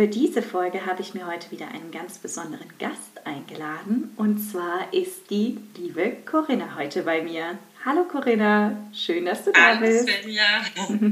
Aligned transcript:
Für 0.00 0.08
diese 0.08 0.40
Folge 0.40 0.86
habe 0.86 1.02
ich 1.02 1.12
mir 1.12 1.26
heute 1.26 1.50
wieder 1.50 1.68
einen 1.68 1.90
ganz 1.90 2.16
besonderen 2.16 2.72
Gast 2.78 3.26
eingeladen. 3.26 4.14
Und 4.16 4.38
zwar 4.38 4.90
ist 4.94 5.28
die 5.28 5.58
liebe 5.76 6.16
Corinna 6.24 6.74
heute 6.74 7.02
bei 7.02 7.20
mir. 7.20 7.58
Hallo 7.84 8.04
Corinna, 8.04 8.78
schön, 8.94 9.26
dass 9.26 9.44
du 9.44 9.52
da 9.52 9.60
Hallo, 9.60 9.80
bist. 9.80 10.08
Svenja. 10.08 10.62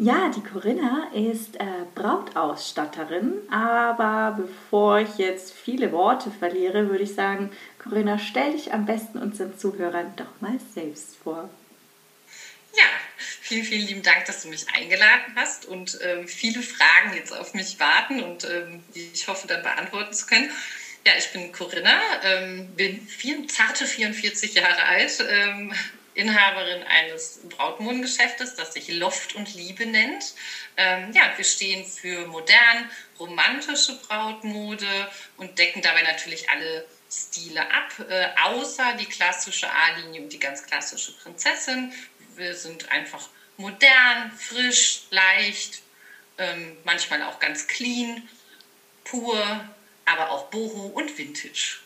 Ja, 0.00 0.32
die 0.34 0.42
Corinna 0.42 1.06
ist 1.14 1.60
äh, 1.60 1.64
Brautausstatterin, 1.94 3.34
aber 3.52 4.36
bevor 4.36 4.98
ich 4.98 5.16
jetzt 5.16 5.52
viele 5.52 5.92
Worte 5.92 6.32
verliere, 6.32 6.90
würde 6.90 7.04
ich 7.04 7.14
sagen, 7.14 7.52
Corinna, 7.78 8.18
stell 8.18 8.52
dich 8.52 8.74
am 8.74 8.84
besten 8.84 9.18
unseren 9.18 9.56
Zuhörern 9.56 10.12
doch 10.16 10.40
mal 10.40 10.58
selbst 10.74 11.16
vor. 11.22 11.48
Ja, 12.76 12.84
vielen, 13.46 13.64
vielen 13.64 13.86
lieben 13.86 14.02
Dank, 14.02 14.24
dass 14.26 14.42
du 14.42 14.48
mich 14.48 14.68
eingeladen 14.68 15.34
hast 15.36 15.66
und 15.66 15.98
ähm, 16.02 16.26
viele 16.26 16.62
Fragen 16.62 17.14
jetzt 17.14 17.32
auf 17.32 17.54
mich 17.54 17.78
warten 17.78 18.20
und 18.20 18.44
ähm, 18.44 18.82
die 18.94 19.10
ich 19.12 19.28
hoffe 19.28 19.46
dann 19.46 19.62
beantworten 19.62 20.12
zu 20.12 20.26
können. 20.26 20.50
Ja, 21.06 21.12
ich 21.16 21.30
bin 21.30 21.52
Corinna, 21.52 22.00
ähm, 22.24 22.74
bin 22.74 23.06
vier, 23.06 23.46
zarte 23.46 23.86
44 23.86 24.54
Jahre 24.54 24.82
alt, 24.82 25.24
ähm, 25.28 25.72
Inhaberin 26.14 26.82
eines 26.82 27.40
Brautmodengeschäftes, 27.44 28.54
das 28.54 28.72
sich 28.72 28.88
Loft 28.88 29.34
und 29.34 29.54
Liebe 29.54 29.86
nennt. 29.86 30.34
Ähm, 30.76 31.12
ja, 31.12 31.32
wir 31.36 31.44
stehen 31.44 31.84
für 31.86 32.26
modern, 32.26 32.90
romantische 33.18 34.00
Brautmode 34.00 35.08
und 35.36 35.58
decken 35.58 35.82
dabei 35.82 36.02
natürlich 36.02 36.48
alle 36.50 36.86
Stile 37.10 37.70
ab, 37.70 37.92
äh, 38.08 38.28
außer 38.42 38.94
die 38.94 39.06
klassische 39.06 39.70
A-Linie 39.70 40.22
und 40.22 40.32
die 40.32 40.38
ganz 40.38 40.64
klassische 40.64 41.12
Prinzessin. 41.12 41.92
Wir 42.36 42.54
sind 42.54 42.90
einfach 42.92 43.28
modern, 43.56 44.30
frisch, 44.36 45.02
leicht, 45.10 45.82
ähm, 46.38 46.76
manchmal 46.84 47.22
auch 47.22 47.38
ganz 47.38 47.66
clean, 47.66 48.22
pur, 49.04 49.38
aber 50.04 50.30
auch 50.30 50.50
boho 50.50 50.88
und 50.94 51.16
vintage. 51.18 51.80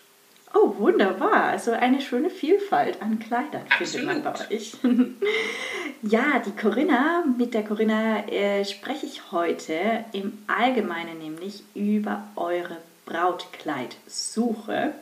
Oh, 0.52 0.74
wunderbar. 0.78 1.44
Also 1.44 1.70
eine 1.70 2.00
schöne 2.00 2.28
Vielfalt 2.28 3.00
an 3.00 3.20
Kleidern 3.20 3.66
findet 3.78 4.04
man 4.04 4.22
bei 4.22 4.30
Absolut. 4.30 4.52
euch. 4.52 4.72
ja, 6.02 6.40
die 6.44 6.56
Corinna, 6.60 7.24
mit 7.38 7.54
der 7.54 7.62
Corinna 7.62 8.26
äh, 8.28 8.64
spreche 8.64 9.06
ich 9.06 9.30
heute 9.30 10.04
im 10.12 10.42
Allgemeinen 10.48 11.18
nämlich 11.18 11.62
über 11.74 12.26
eure 12.34 12.78
Brautkleidsuche. 13.06 14.92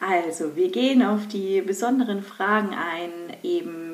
Also, 0.00 0.54
wir 0.54 0.70
gehen 0.70 1.02
auf 1.02 1.26
die 1.28 1.62
besonderen 1.62 2.22
Fragen 2.22 2.74
ein, 2.74 3.10
eben 3.42 3.89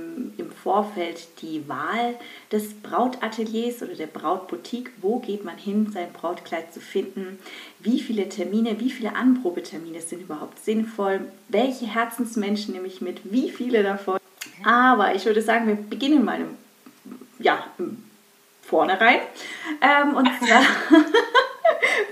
Vorfeld 0.63 1.43
die 1.43 1.69
Wahl 1.69 2.17
des 2.51 2.75
Brautateliers 2.75 3.83
oder 3.83 3.95
der 3.95 4.07
Brautboutique. 4.07 4.91
Wo 5.01 5.19
geht 5.19 5.45
man 5.45 5.57
hin, 5.57 5.91
sein 5.93 6.13
Brautkleid 6.13 6.73
zu 6.73 6.81
finden? 6.81 7.39
Wie 7.79 8.01
viele 8.01 8.29
Termine, 8.29 8.81
wie 8.81 8.91
viele 8.91 9.15
Anprobetermine 9.15 10.01
sind 10.01 10.23
überhaupt 10.23 10.59
sinnvoll? 10.65 11.21
Welche 11.49 11.87
Herzensmenschen 11.87 12.75
nehme 12.75 12.87
ich 12.87 13.01
mit? 13.01 13.21
Wie 13.25 13.51
viele 13.51 13.83
davon? 13.83 14.19
Aber 14.65 15.15
ich 15.15 15.25
würde 15.27 15.43
sagen, 15.43 15.67
wir 15.67 15.77
beginnen 15.77 16.25
mal 16.25 16.41
im, 16.41 16.57
ja, 17.39 17.67
im 17.79 18.03
vorne 18.63 19.01
rein. 19.01 19.21
Ähm, 19.81 20.15
und 20.15 20.29
zwar 20.39 20.63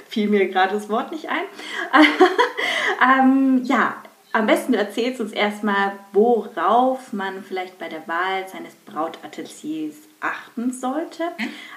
fiel 0.08 0.28
mir 0.28 0.48
gerade 0.48 0.74
das 0.74 0.88
Wort 0.88 1.12
nicht 1.12 1.28
ein. 1.28 1.44
ähm, 3.20 3.64
ja, 3.64 3.96
am 4.34 4.48
besten 4.48 4.72
du 4.72 4.78
erzählst 4.78 5.20
uns 5.20 5.32
erstmal, 5.32 5.96
worauf 6.12 7.12
man 7.12 7.44
vielleicht 7.44 7.78
bei 7.78 7.88
der 7.88 8.06
Wahl 8.08 8.48
seines 8.48 8.74
Brautateliers 8.84 9.94
achten 10.18 10.72
sollte. 10.72 11.30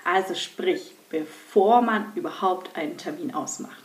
Also 0.04 0.34
sprich, 0.34 0.82
bevor 1.12 1.84
man 1.84 2.12
überhaupt 2.16 2.76
einen 2.76 2.98
Termin 2.98 3.32
ausmacht. 3.36 3.84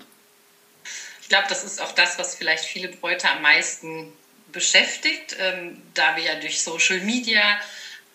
Ich 1.20 1.28
glaube, 1.28 1.44
das 1.50 1.64
ist 1.64 1.82
auch 1.82 1.92
das, 1.92 2.18
was 2.18 2.34
vielleicht 2.34 2.64
viele 2.64 2.88
Bräute 2.88 3.28
am 3.28 3.42
meisten 3.42 4.10
beschäftigt, 4.52 5.36
ähm, 5.38 5.82
da 5.92 6.16
wir 6.16 6.24
ja 6.24 6.34
durch 6.36 6.62
Social 6.62 7.00
Media 7.00 7.42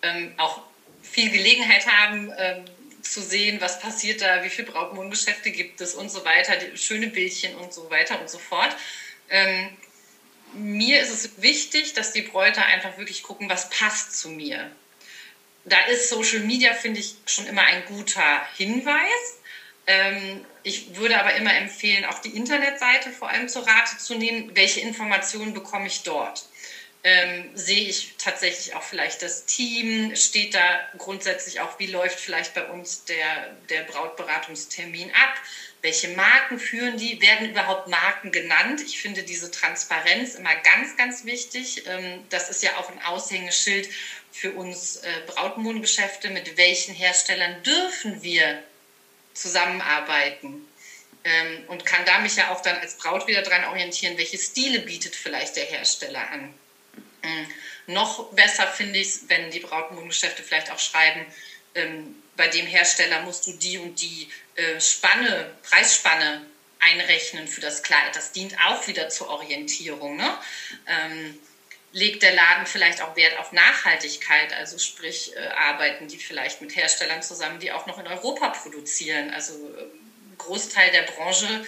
ähm, 0.01 0.33
auch 0.37 0.61
viel 1.03 1.29
Gelegenheit 1.29 1.85
haben 1.85 2.31
ähm, 2.35 2.65
zu 3.03 3.21
sehen, 3.21 3.61
was 3.61 3.79
passiert 3.79 4.21
da, 4.21 4.43
wie 4.43 4.49
viele 4.49 4.71
Brautmodengeschäfte 4.71 5.51
gibt 5.51 5.81
es 5.81 5.93
und 5.93 6.09
so 6.09 6.25
weiter, 6.25 6.55
die, 6.55 6.75
schöne 6.77 7.07
Bildchen 7.07 7.55
und 7.55 7.73
so 7.73 7.91
weiter 7.91 8.19
und 8.19 8.29
so 8.29 8.39
fort. 8.39 8.75
Mir 10.57 11.01
ist 11.01 11.11
es 11.11 11.41
wichtig, 11.41 11.93
dass 11.93 12.13
die 12.13 12.23
Bräute 12.23 12.63
einfach 12.63 12.97
wirklich 12.97 13.23
gucken, 13.23 13.49
was 13.49 13.69
passt 13.69 14.17
zu 14.17 14.29
mir. 14.29 14.71
Da 15.65 15.81
ist 15.85 16.09
Social 16.09 16.39
Media, 16.39 16.73
finde 16.73 16.99
ich, 16.99 17.15
schon 17.25 17.45
immer 17.45 17.63
ein 17.63 17.85
guter 17.85 18.45
Hinweis. 18.55 19.39
Ähm, 19.85 20.45
ich 20.63 20.95
würde 20.95 21.19
aber 21.19 21.35
immer 21.35 21.55
empfehlen, 21.55 22.05
auch 22.05 22.19
die 22.19 22.35
Internetseite 22.35 23.11
vor 23.11 23.29
allem 23.29 23.47
zur 23.47 23.67
Rate 23.67 23.97
zu 23.97 24.15
nehmen. 24.15 24.55
Welche 24.55 24.79
Informationen 24.79 25.53
bekomme 25.53 25.87
ich 25.87 26.03
dort? 26.03 26.45
Ähm, 27.03 27.51
sehe 27.53 27.87
ich 27.87 28.15
tatsächlich 28.17 28.73
auch 28.73 28.83
vielleicht 28.83 29.21
das 29.21 29.45
Team? 29.45 30.15
Steht 30.15 30.55
da 30.55 30.79
grundsätzlich 30.97 31.59
auch, 31.59 31.79
wie 31.79 31.87
läuft 31.87 32.19
vielleicht 32.19 32.53
bei 32.53 32.65
uns 32.65 33.05
der, 33.05 33.51
der 33.69 33.83
Brautberatungstermin 33.83 35.11
ab? 35.11 35.35
Welche 35.87 36.09
Marken 36.09 36.59
führen 36.59 36.97
die? 36.97 37.21
Werden 37.21 37.49
überhaupt 37.49 37.87
Marken 37.87 38.33
genannt? 38.33 38.81
Ich 38.85 38.99
finde 38.99 39.23
diese 39.23 39.51
Transparenz 39.51 40.35
immer 40.35 40.53
ganz, 40.53 40.97
ganz 40.97 41.23
wichtig. 41.23 41.83
Ähm, 41.87 42.25
das 42.29 42.49
ist 42.49 42.61
ja 42.61 42.75
auch 42.75 42.89
ein 42.89 43.01
Aushängeschild 43.01 43.87
für 44.33 44.51
uns 44.51 44.97
äh, 44.97 45.21
Brautmodengeschäfte. 45.27 46.29
Mit 46.29 46.57
welchen 46.57 46.93
Herstellern 46.93 47.63
dürfen 47.63 48.21
wir 48.21 48.61
zusammenarbeiten? 49.33 50.67
Ähm, 51.23 51.63
und 51.67 51.85
kann 51.85 52.03
da 52.03 52.19
mich 52.19 52.35
ja 52.35 52.51
auch 52.51 52.61
dann 52.61 52.75
als 52.75 52.97
Braut 52.97 53.25
wieder 53.25 53.41
dran 53.41 53.63
orientieren, 53.63 54.17
welche 54.17 54.37
Stile 54.37 54.79
bietet 54.79 55.15
vielleicht 55.15 55.55
der 55.55 55.67
Hersteller 55.67 56.29
an. 56.29 56.53
Ähm, 57.23 57.47
noch 57.85 58.33
besser 58.33 58.67
finde 58.67 58.99
ich 58.99 59.07
es, 59.07 59.29
wenn 59.29 59.51
die 59.51 59.61
Brautmodengeschäfte 59.61 60.43
vielleicht 60.43 60.69
auch 60.69 60.79
schreiben, 60.79 61.25
bei 62.35 62.47
dem 62.47 62.65
Hersteller 62.65 63.21
musst 63.21 63.45
du 63.45 63.53
die 63.53 63.77
und 63.77 64.01
die 64.01 64.27
äh, 64.57 64.81
Spanne, 64.81 65.51
Preisspanne 65.63 66.45
einrechnen 66.79 67.47
für 67.47 67.61
das 67.61 67.83
Kleid. 67.83 68.15
Das 68.15 68.31
dient 68.31 68.55
auch 68.65 68.87
wieder 68.87 69.09
zur 69.09 69.29
Orientierung. 69.29 70.17
Ne? 70.17 70.37
Ähm, 70.87 71.39
legt 71.91 72.21
der 72.21 72.33
Laden 72.33 72.65
vielleicht 72.65 73.01
auch 73.01 73.15
Wert 73.15 73.39
auf 73.39 73.51
Nachhaltigkeit, 73.51 74.53
also 74.53 74.77
sprich 74.77 75.35
äh, 75.35 75.47
arbeiten 75.47 76.07
die 76.07 76.17
vielleicht 76.17 76.61
mit 76.61 76.75
Herstellern 76.75 77.23
zusammen, 77.23 77.59
die 77.59 77.71
auch 77.71 77.87
noch 77.87 77.97
in 77.97 78.07
Europa 78.07 78.49
produzieren. 78.49 79.31
Also 79.31 79.53
äh, 79.53 79.83
ein 79.83 80.37
Großteil 80.37 80.91
der 80.91 81.03
Branche 81.03 81.65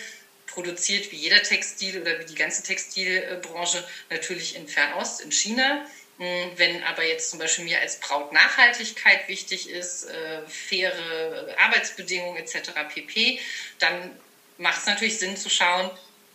produziert 0.47 1.11
wie 1.11 1.15
jeder 1.15 1.41
Textil 1.41 2.01
oder 2.01 2.19
wie 2.19 2.25
die 2.25 2.35
ganze 2.35 2.63
Textilbranche 2.63 3.83
natürlich 4.09 4.55
in 4.55 4.67
Fernost, 4.67 5.21
in 5.21 5.31
China. 5.31 5.85
Wenn 6.19 6.83
aber 6.83 7.05
jetzt 7.05 7.29
zum 7.29 7.39
Beispiel 7.39 7.63
mir 7.63 7.79
als 7.79 8.01
Braut 8.01 8.33
Nachhaltigkeit 8.33 9.29
wichtig 9.29 9.69
ist, 9.69 10.03
äh, 10.03 10.41
faire 10.49 11.55
Arbeitsbedingungen 11.57 12.35
etc. 12.35 12.71
pp., 12.93 13.39
dann 13.79 14.19
macht 14.57 14.79
es 14.79 14.85
natürlich 14.85 15.17
Sinn 15.17 15.37
zu 15.37 15.49
schauen, 15.49 15.89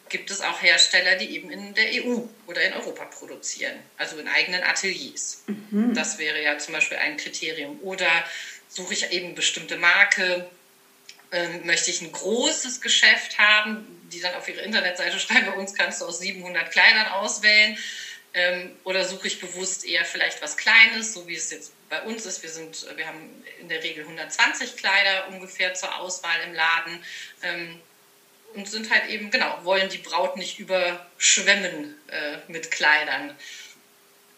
gibt 0.09 0.31
es 0.31 0.41
auch 0.41 0.63
Hersteller, 0.63 1.17
die 1.17 1.35
eben 1.35 1.51
in 1.51 1.75
der 1.75 2.05
EU 2.05 2.21
oder 2.47 2.63
in 2.63 2.73
Europa 2.73 3.05
produzieren, 3.05 3.79
also 3.99 4.19
in 4.19 4.29
eigenen 4.29 4.63
Ateliers. 4.63 5.43
Das 5.95 6.19
wäre 6.19 6.43
ja 6.43 6.59
zum 6.59 6.73
Beispiel 6.75 6.99
ein 6.99 7.17
Kriterium. 7.17 7.79
Oder 7.83 8.25
suche 8.69 8.95
ich 8.95 9.11
eben 9.13 9.35
bestimmte 9.35 9.77
Marke, 9.77 10.49
ähm, 11.33 11.67
möchte 11.67 11.91
ich 11.91 12.01
ein 12.01 12.13
großes 12.13 12.81
Geschäft 12.81 13.39
haben, 13.39 14.09
die 14.13 14.21
dann 14.21 14.35
auf 14.35 14.49
ihre 14.49 14.61
Internetseite 14.61 15.19
schreiben, 15.21 15.47
bei 15.47 15.57
uns 15.57 15.75
kannst 15.75 16.01
du 16.01 16.07
aus 16.07 16.21
700 16.21 16.71
Kleidern 16.71 17.09
auswählen. 17.09 17.77
Ähm, 18.37 18.77
oder 18.83 19.05
suche 19.05 19.29
ich 19.29 19.41
bewusst 19.41 19.85
eher 19.85 20.05
vielleicht 20.05 20.43
was 20.43 20.57
Kleines, 20.57 21.15
so 21.15 21.29
wie 21.29 21.37
es 21.37 21.51
jetzt 21.51 21.73
bei 21.89 22.03
uns 22.03 22.27
ist. 22.27 22.43
Wir, 22.43 22.51
sind, 22.51 22.85
wir 22.97 23.07
haben 23.07 23.45
in 23.61 23.69
der 23.69 23.83
Regel 23.83 24.03
120 24.03 24.77
Kleider 24.77 25.29
ungefähr 25.29 25.75
zur 25.75 25.97
Auswahl 26.01 26.41
im 26.45 26.53
Laden. 26.53 27.05
Ähm, 27.43 27.81
und 28.55 28.69
sind 28.69 28.91
halt 28.91 29.09
eben, 29.09 29.31
genau, 29.31 29.65
wollen 29.65 29.89
die 29.89 29.99
Braut 29.99 30.37
nicht 30.37 30.59
überschwemmen 30.59 31.97
äh, 32.09 32.39
mit 32.49 32.71
Kleidern. 32.71 33.37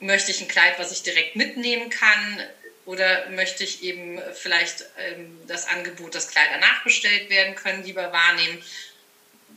Möchte 0.01 0.31
ich 0.31 0.41
ein 0.41 0.49
Kleid, 0.49 0.79
was 0.79 0.93
ich 0.93 1.03
direkt 1.03 1.37
mitnehmen 1.37 1.91
kann? 1.91 2.43
Oder 2.87 3.29
möchte 3.31 3.65
ich 3.65 3.83
eben 3.83 4.21
vielleicht 4.35 4.85
ähm, 4.99 5.39
das 5.47 5.67
Angebot, 5.67 6.15
dass 6.15 6.29
Kleider 6.29 6.59
nachbestellt 6.59 7.31
werden 7.31 7.55
können, 7.57 7.85
lieber 7.85 8.13
wahrnehmen? 8.13 8.63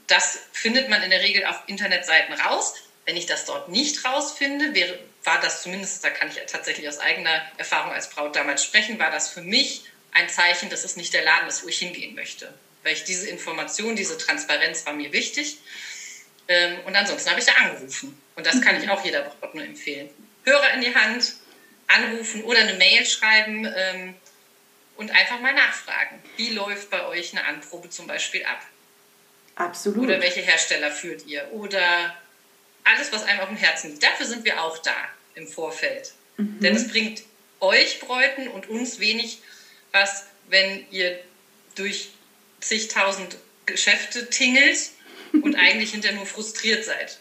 Das 0.07 0.39
findet 0.51 0.89
man 0.89 1.03
in 1.03 1.09
der 1.09 1.21
Regel 1.21 1.45
auf 1.45 1.61
Internetseiten 1.67 2.33
raus. 2.33 2.73
Wenn 3.09 3.17
ich 3.17 3.25
das 3.25 3.45
dort 3.45 3.69
nicht 3.69 4.05
rausfinde, 4.05 4.75
wäre, 4.75 4.99
war 5.23 5.41
das 5.41 5.63
zumindest, 5.63 6.03
da 6.03 6.11
kann 6.11 6.29
ich 6.29 6.35
tatsächlich 6.45 6.87
aus 6.87 6.99
eigener 6.99 7.41
Erfahrung 7.57 7.91
als 7.91 8.07
Braut 8.07 8.35
damals 8.35 8.63
sprechen, 8.63 8.99
war 8.99 9.09
das 9.09 9.29
für 9.29 9.41
mich 9.41 9.81
ein 10.11 10.29
Zeichen, 10.29 10.69
dass 10.69 10.83
es 10.83 10.95
nicht 10.95 11.11
der 11.15 11.23
Laden 11.23 11.47
ist, 11.47 11.63
wo 11.63 11.69
ich 11.69 11.79
hingehen 11.79 12.13
möchte. 12.13 12.53
Weil 12.83 12.93
ich 12.93 13.05
diese 13.05 13.27
Information, 13.27 13.95
diese 13.95 14.15
Transparenz 14.15 14.85
war 14.85 14.93
mir 14.93 15.11
wichtig. 15.11 15.57
Ähm, 16.47 16.81
und 16.85 16.95
ansonsten 16.95 17.31
habe 17.31 17.39
ich 17.39 17.47
da 17.47 17.53
angerufen. 17.53 18.15
Und 18.35 18.45
das 18.45 18.61
kann 18.61 18.79
ich 18.79 18.87
auch 18.87 19.03
jeder 19.03 19.23
Braut 19.23 19.55
nur 19.55 19.63
empfehlen. 19.63 20.11
Hörer 20.43 20.75
in 20.75 20.81
die 20.81 20.93
Hand, 20.93 21.33
anrufen 21.87 22.43
oder 22.43 22.59
eine 22.59 22.75
Mail 22.75 23.07
schreiben 23.07 23.67
ähm, 23.75 24.13
und 24.97 25.09
einfach 25.09 25.39
mal 25.39 25.55
nachfragen. 25.55 26.21
Wie 26.37 26.49
läuft 26.49 26.91
bei 26.91 27.07
euch 27.07 27.35
eine 27.35 27.43
Anprobe 27.47 27.89
zum 27.89 28.05
Beispiel 28.05 28.45
ab? 28.45 28.61
Absolut. 29.55 30.03
Oder 30.03 30.21
welche 30.21 30.41
Hersteller 30.41 30.91
führt 30.91 31.25
ihr? 31.25 31.51
Oder 31.53 32.15
alles, 32.93 33.11
was 33.11 33.23
einem 33.23 33.39
auf 33.39 33.47
dem 33.47 33.57
Herzen 33.57 33.89
liegt. 33.91 34.03
Dafür 34.03 34.25
sind 34.25 34.45
wir 34.45 34.63
auch 34.63 34.77
da 34.79 34.95
im 35.35 35.47
Vorfeld. 35.47 36.13
Mhm. 36.37 36.59
Denn 36.59 36.75
es 36.75 36.87
bringt 36.87 37.23
euch 37.59 37.99
Bräuten 37.99 38.47
und 38.49 38.69
uns 38.69 38.99
wenig 38.99 39.41
was, 39.91 40.25
wenn 40.49 40.85
ihr 40.91 41.19
durch 41.75 42.09
zigtausend 42.59 43.37
Geschäfte 43.65 44.29
tingelt 44.29 44.91
und 45.33 45.55
eigentlich 45.59 45.91
hinterher 45.91 46.17
nur 46.17 46.25
frustriert 46.25 46.83
seid. 46.83 47.19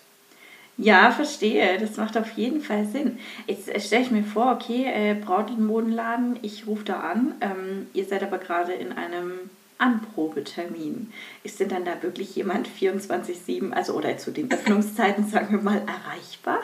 Ja, 0.77 1.11
verstehe. 1.11 1.77
Das 1.79 1.97
macht 1.97 2.17
auf 2.17 2.31
jeden 2.37 2.63
Fall 2.63 2.87
Sinn. 2.87 3.19
Jetzt 3.49 3.69
stelle 3.85 4.05
ich 4.05 4.11
mir 4.13 4.23
vor, 4.23 4.53
okay, 4.53 4.85
äh, 4.87 5.15
Brautmodenladen, 5.15 6.39
ich 6.43 6.69
rufe 6.69 6.85
da 6.85 7.01
an. 7.01 7.35
Ähm, 7.41 7.87
ihr 7.95 8.05
seid 8.05 8.23
aber 8.23 8.39
gerade 8.39 8.75
in 8.75 8.93
einem 8.93 9.51
Anprobetermin. 9.79 11.13
Ist 11.43 11.61
denn 11.61 11.69
dann 11.69 11.85
da 11.85 12.03
wirklich 12.03 12.35
jemand 12.37 12.69
24-7, 12.69 13.73
also 13.73 13.95
oder 13.95 14.19
zu 14.19 14.31
den 14.31 14.51
Öffnungszeiten, 14.51 15.29
sagen 15.29 15.51
wir 15.53 15.63
mal, 15.63 15.83
erreichbar? 15.87 16.63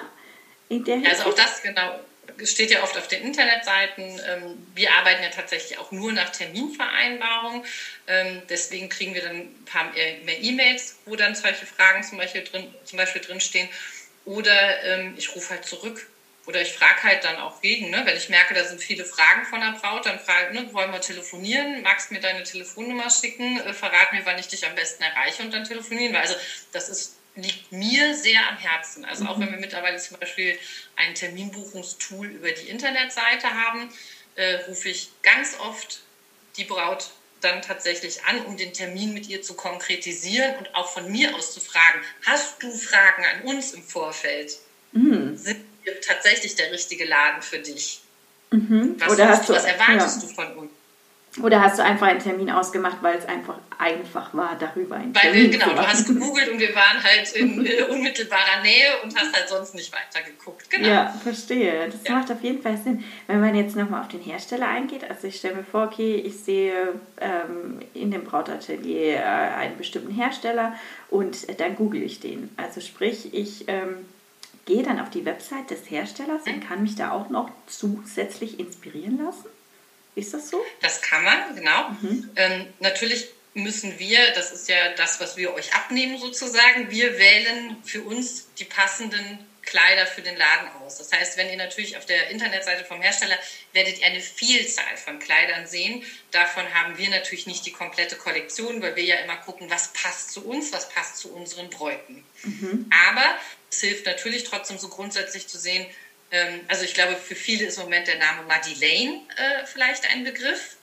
In 0.68 0.84
der 0.84 0.96
also 1.08 1.24
auch 1.24 1.34
das 1.34 1.62
genau 1.62 2.00
steht 2.42 2.70
ja 2.70 2.82
oft 2.82 2.96
auf 2.96 3.08
den 3.08 3.22
Internetseiten. 3.22 4.04
Ähm, 4.04 4.66
wir 4.74 4.92
arbeiten 4.92 5.22
ja 5.22 5.28
tatsächlich 5.28 5.78
auch 5.78 5.92
nur 5.92 6.12
nach 6.12 6.30
Terminvereinbarung. 6.30 7.64
Ähm, 8.06 8.42
deswegen 8.48 8.88
kriegen 8.88 9.14
wir 9.14 9.22
dann 9.22 9.36
ein 9.36 9.64
paar 9.66 9.92
mehr 9.92 10.42
E-Mails, 10.42 10.96
wo 11.06 11.16
dann 11.16 11.34
solche 11.34 11.66
Fragen 11.66 12.02
zum 12.02 12.18
Beispiel 12.18 12.44
drin, 12.44 12.72
zum 12.84 12.96
Beispiel 12.96 13.22
drinstehen. 13.22 13.68
Oder 14.24 14.82
ähm, 14.84 15.14
ich 15.16 15.34
rufe 15.34 15.50
halt 15.50 15.64
zurück. 15.64 16.06
Oder 16.46 16.60
ich 16.60 16.72
frage 16.72 17.02
halt 17.02 17.24
dann 17.24 17.38
auch 17.38 17.60
gegen, 17.60 17.90
ne? 17.90 18.02
wenn 18.04 18.16
ich 18.16 18.28
merke, 18.28 18.52
da 18.52 18.64
sind 18.64 18.80
viele 18.80 19.04
Fragen 19.04 19.46
von 19.46 19.60
der 19.60 19.72
Braut, 19.72 20.04
dann 20.04 20.20
frage 20.20 20.48
ich, 20.48 20.60
ne, 20.60 20.72
wollen 20.72 20.92
wir 20.92 21.00
telefonieren? 21.00 21.82
Magst 21.82 22.10
du 22.10 22.14
mir 22.14 22.20
deine 22.20 22.42
Telefonnummer 22.42 23.08
schicken? 23.08 23.58
Äh, 23.60 23.72
verrat 23.72 24.12
mir, 24.12 24.24
wann 24.26 24.38
ich 24.38 24.48
dich 24.48 24.66
am 24.66 24.74
besten 24.74 25.02
erreiche 25.02 25.42
und 25.42 25.52
dann 25.52 25.64
telefonieren 25.64 26.12
wir. 26.12 26.20
Also 26.20 26.34
das 26.72 26.88
ist, 26.88 27.16
liegt 27.34 27.72
mir 27.72 28.14
sehr 28.14 28.46
am 28.46 28.58
Herzen. 28.58 29.04
Also 29.04 29.24
auch 29.24 29.40
wenn 29.40 29.50
wir 29.50 29.58
mittlerweile 29.58 29.96
zum 29.96 30.18
Beispiel 30.18 30.58
ein 30.96 31.14
Terminbuchungstool 31.14 32.26
über 32.26 32.52
die 32.52 32.68
Internetseite 32.68 33.48
haben, 33.54 33.90
äh, 34.34 34.56
rufe 34.66 34.90
ich 34.90 35.08
ganz 35.22 35.58
oft 35.58 36.02
die 36.56 36.64
Braut 36.64 37.10
dann 37.40 37.62
tatsächlich 37.62 38.24
an, 38.24 38.44
um 38.44 38.56
den 38.56 38.72
Termin 38.72 39.12
mit 39.12 39.28
ihr 39.28 39.42
zu 39.42 39.54
konkretisieren 39.54 40.56
und 40.56 40.74
auch 40.74 40.92
von 40.92 41.10
mir 41.10 41.34
aus 41.34 41.52
zu 41.52 41.60
fragen, 41.60 42.00
hast 42.24 42.62
du 42.62 42.76
Fragen 42.76 43.24
an 43.24 43.42
uns 43.42 43.72
im 43.72 43.82
Vorfeld? 43.82 44.58
Mhm. 44.94 45.36
Sind 45.36 45.60
wir 45.82 46.00
tatsächlich 46.00 46.54
der 46.54 46.72
richtige 46.72 47.04
Laden 47.04 47.42
für 47.42 47.58
dich? 47.58 48.00
Mhm. 48.50 48.96
Was, 48.98 49.12
Oder 49.12 49.28
hast 49.28 49.48
du, 49.48 49.52
was 49.52 49.64
erwartest 49.64 50.22
ja. 50.22 50.28
du 50.28 50.34
von 50.34 50.52
uns? 50.56 50.70
Oder 51.42 51.60
hast 51.60 51.78
du 51.78 51.82
einfach 51.82 52.06
einen 52.06 52.20
Termin 52.20 52.48
ausgemacht, 52.48 52.98
weil 53.00 53.18
es 53.18 53.26
einfach 53.26 53.58
einfach 53.76 54.32
war, 54.34 54.56
darüber 54.56 54.94
einen 54.94 55.12
weil 55.14 55.32
Termin 55.32 55.50
Genau, 55.50 55.70
du 55.70 55.86
hast 55.86 56.06
gegoogelt 56.06 56.48
und 56.48 56.60
wir 56.60 56.72
waren 56.76 57.02
halt 57.02 57.32
in 57.32 57.66
äh, 57.66 57.82
unmittelbarer 57.82 58.62
Nähe 58.62 59.02
und 59.02 59.16
hast 59.16 59.34
halt 59.34 59.48
sonst 59.48 59.74
nicht 59.74 59.92
weiter 59.92 60.24
geguckt. 60.24 60.70
Genau. 60.70 60.88
Ja, 60.88 61.12
verstehe. 61.22 61.88
Das 61.90 62.04
ja. 62.04 62.14
macht 62.14 62.30
auf 62.30 62.40
jeden 62.42 62.62
Fall 62.62 62.76
Sinn. 62.76 63.02
Wenn 63.26 63.40
man 63.40 63.56
jetzt 63.56 63.74
nochmal 63.74 64.02
auf 64.02 64.08
den 64.08 64.20
Hersteller 64.20 64.68
eingeht, 64.68 65.10
also 65.10 65.26
ich 65.26 65.36
stelle 65.36 65.56
mir 65.56 65.64
vor, 65.64 65.86
okay, 65.86 66.14
ich 66.14 66.38
sehe 66.38 66.94
ähm, 67.20 67.80
in 67.94 68.12
dem 68.12 68.22
Brautatelier 68.22 69.16
äh, 69.16 69.22
einen 69.22 69.76
bestimmten 69.76 70.12
Hersteller 70.12 70.76
und 71.10 71.48
äh, 71.48 71.54
dann 71.54 71.74
google 71.74 72.02
ich 72.02 72.20
den. 72.20 72.50
Also 72.56 72.80
sprich, 72.80 73.34
ich... 73.34 73.64
Ähm, 73.68 74.06
gehe 74.64 74.82
dann 74.82 75.00
auf 75.00 75.10
die 75.10 75.24
Website 75.24 75.70
des 75.70 75.90
Herstellers 75.90 76.42
und 76.46 76.66
kann 76.66 76.82
mich 76.82 76.96
da 76.96 77.10
auch 77.10 77.28
noch 77.28 77.50
zusätzlich 77.66 78.58
inspirieren 78.58 79.22
lassen? 79.24 79.48
Ist 80.14 80.32
das 80.32 80.48
so? 80.50 80.64
Das 80.80 81.02
kann 81.02 81.24
man, 81.24 81.56
genau. 81.56 81.90
Mhm. 82.00 82.30
Ähm, 82.36 82.66
natürlich 82.80 83.28
müssen 83.54 83.98
wir, 83.98 84.18
das 84.34 84.52
ist 84.52 84.68
ja 84.68 84.92
das, 84.96 85.20
was 85.20 85.36
wir 85.36 85.54
euch 85.54 85.74
abnehmen 85.74 86.18
sozusagen, 86.18 86.90
wir 86.90 87.18
wählen 87.18 87.76
für 87.84 88.02
uns 88.02 88.48
die 88.58 88.64
passenden 88.64 89.38
Kleider 89.64 90.06
für 90.06 90.22
den 90.22 90.36
Laden 90.36 90.68
aus. 90.80 90.98
Das 90.98 91.12
heißt, 91.12 91.36
wenn 91.36 91.48
ihr 91.50 91.56
natürlich 91.56 91.96
auf 91.96 92.06
der 92.06 92.28
Internetseite 92.30 92.84
vom 92.84 93.00
Hersteller 93.00 93.38
werdet 93.72 93.98
ihr 93.98 94.06
eine 94.06 94.20
Vielzahl 94.20 94.96
von 94.96 95.18
Kleidern 95.18 95.66
sehen. 95.66 96.04
Davon 96.30 96.72
haben 96.74 96.96
wir 96.98 97.08
natürlich 97.10 97.46
nicht 97.46 97.66
die 97.66 97.72
komplette 97.72 98.16
Kollektion, 98.16 98.80
weil 98.82 98.96
wir 98.96 99.04
ja 99.04 99.16
immer 99.16 99.36
gucken, 99.36 99.70
was 99.70 99.92
passt 99.92 100.32
zu 100.32 100.46
uns, 100.46 100.72
was 100.72 100.88
passt 100.88 101.18
zu 101.18 101.32
unseren 101.32 101.70
Bräuten. 101.70 102.24
Mhm. 102.42 102.90
Aber 103.08 103.38
es 103.70 103.80
hilft 103.80 104.06
natürlich 104.06 104.44
trotzdem 104.44 104.78
so 104.78 104.88
grundsätzlich 104.88 105.48
zu 105.48 105.58
sehen, 105.58 105.86
ähm, 106.30 106.60
also 106.68 106.84
ich 106.84 106.94
glaube, 106.94 107.16
für 107.16 107.36
viele 107.36 107.66
ist 107.66 107.76
im 107.76 107.84
Moment 107.84 108.08
der 108.08 108.18
Name 108.18 108.42
Madeleine 108.42 109.20
äh, 109.36 109.66
vielleicht 109.66 110.08
ein 110.10 110.24
Begriff, 110.24 110.76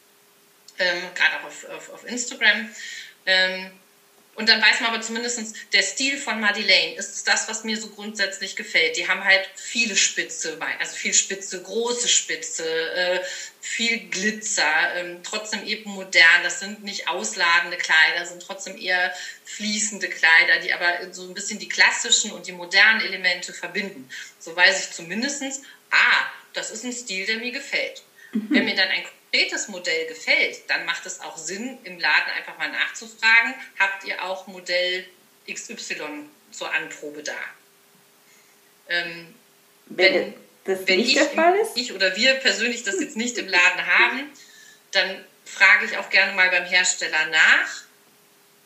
ähm, 0.80 1.02
gerade 1.14 1.40
auch 1.40 1.44
auf, 1.48 1.70
auf, 1.70 1.90
auf 1.90 2.04
Instagram. 2.06 2.70
Ähm, 3.26 3.72
und 4.34 4.48
dann 4.48 4.62
weiß 4.62 4.80
man 4.80 4.94
aber 4.94 5.02
zumindest, 5.02 5.54
der 5.74 5.84
Stil 5.84 6.18
von 6.18 6.40
Madeleine 6.40 6.96
ist 6.96 7.28
das, 7.28 7.48
was 7.50 7.64
mir 7.64 7.78
so 7.78 7.90
grundsätzlich 7.90 8.56
gefällt. 8.56 8.96
Die 8.96 9.08
haben 9.08 9.24
halt 9.24 9.48
viele 9.56 9.98
Spitze, 9.98 10.58
also 10.80 10.96
viel 10.96 11.14
Spitze, 11.14 11.62
große 11.62 12.08
Spitze, 12.08 12.92
äh, 12.94 13.22
viel 13.60 14.10
Glitzer, 14.10 14.96
ähm, 14.96 15.22
trotzdem 15.24 15.66
eben 15.66 15.92
modern. 15.92 16.44
Das 16.44 16.60
sind 16.60 16.84
nicht 16.84 17.10
ausladende 17.10 17.78
Kleider, 17.78 18.26
sind 18.26 18.42
trotzdem 18.42 18.78
eher 18.78 19.14
fließende 19.44 20.08
Kleider, 20.08 20.60
die 20.60 20.74
aber 20.74 21.14
so 21.14 21.28
ein 21.28 21.34
bisschen 21.34 21.60
die 21.60 21.68
klassischen 21.68 22.32
und 22.32 22.48
die 22.48 22.54
modernen 22.54 23.02
Elemente 23.02 23.54
verbinden. 23.54 24.10
So 24.40 24.56
weiß 24.56 24.80
ich 24.80 24.92
zumindest, 24.92 25.44
ah, 25.92 26.26
das 26.54 26.72
ist 26.72 26.86
ein 26.86 26.94
Stil, 26.94 27.26
der 27.26 27.38
mir 27.38 27.52
gefällt. 27.52 28.02
Mhm. 28.32 28.48
Wenn 28.50 28.66
mir 28.66 28.76
dann 28.76 28.90
ein 28.90 29.04
konkretes 29.32 29.68
Modell 29.70 30.08
gefällt, 30.08 30.70
dann 30.70 30.86
macht 30.86 31.06
es 31.06 31.22
auch 31.22 31.38
Sinn, 31.38 31.78
im 31.84 32.00
Laden 32.00 32.32
einfach 32.38 32.58
mal 32.58 32.70
nachzufragen, 32.70 33.54
habt 33.80 34.04
ihr 34.04 34.24
auch 34.24 34.48
Modell 34.48 35.06
XY 35.52 36.30
zur 36.52 36.74
Anprobe 36.74 37.24
da? 37.24 37.38
Ähm, 38.90 39.34
wenn, 39.86 40.14
wenn, 40.14 40.34
das 40.66 40.88
wenn 40.88 41.00
nicht 41.00 41.10
ich, 41.10 41.16
der 41.16 41.30
Fall 41.30 41.56
ist? 41.60 41.78
ich 41.78 41.94
oder 41.94 42.16
wir 42.16 42.34
persönlich 42.36 42.84
das 42.84 43.00
jetzt 43.00 43.16
nicht 43.16 43.38
im 43.38 43.48
Laden 43.48 43.86
haben, 43.86 44.30
dann 44.92 45.26
frage 45.46 45.86
ich 45.86 45.98
auch 45.98 46.10
gerne 46.10 46.34
mal 46.34 46.50
beim 46.50 46.66
Hersteller 46.66 47.28
nach, 47.28 47.84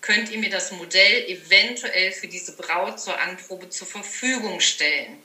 könnt 0.02 0.32
ihr 0.32 0.40
mir 0.40 0.50
das 0.50 0.72
Modell 0.72 1.30
eventuell 1.30 2.12
für 2.12 2.28
diese 2.28 2.56
Braut 2.56 3.00
zur 3.00 3.20
Anprobe 3.20 3.70
zur 3.70 3.88
Verfügung 3.88 4.60
stellen? 4.60 5.22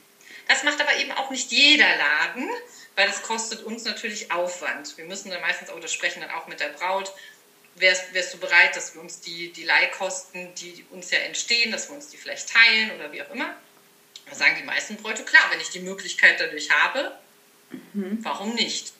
Das 0.47 0.63
macht 0.63 0.81
aber 0.81 0.95
eben 0.97 1.11
auch 1.11 1.31
nicht 1.31 1.51
jeder 1.51 1.95
Laden 1.97 2.49
weil 2.95 3.07
das 3.07 3.21
kostet 3.23 3.63
uns 3.63 3.85
natürlich 3.85 4.31
Aufwand. 4.31 4.97
Wir 4.97 5.05
müssen 5.05 5.29
dann 5.29 5.41
meistens 5.41 5.69
auch, 5.69 5.79
das 5.79 5.93
sprechen 5.93 6.21
dann 6.21 6.31
auch 6.31 6.47
mit 6.47 6.59
der 6.59 6.69
Braut, 6.69 7.11
wärst, 7.75 8.13
wärst 8.13 8.33
du 8.33 8.37
bereit, 8.37 8.75
dass 8.75 8.95
wir 8.95 9.01
uns 9.01 9.21
die, 9.21 9.51
die 9.51 9.63
Leihkosten, 9.63 10.49
die 10.55 10.85
uns 10.91 11.11
ja 11.11 11.19
entstehen, 11.19 11.71
dass 11.71 11.89
wir 11.89 11.95
uns 11.95 12.09
die 12.09 12.17
vielleicht 12.17 12.49
teilen 12.49 12.91
oder 12.97 13.11
wie 13.11 13.21
auch 13.21 13.31
immer. 13.31 13.55
Da 14.29 14.35
sagen 14.35 14.55
die 14.59 14.65
meisten 14.65 14.95
Bräute, 14.97 15.23
klar, 15.23 15.43
wenn 15.51 15.59
ich 15.59 15.69
die 15.69 15.79
Möglichkeit 15.79 16.39
dadurch 16.39 16.69
habe, 16.71 17.11
mhm. 17.93 18.19
warum 18.21 18.53
nicht? 18.55 18.93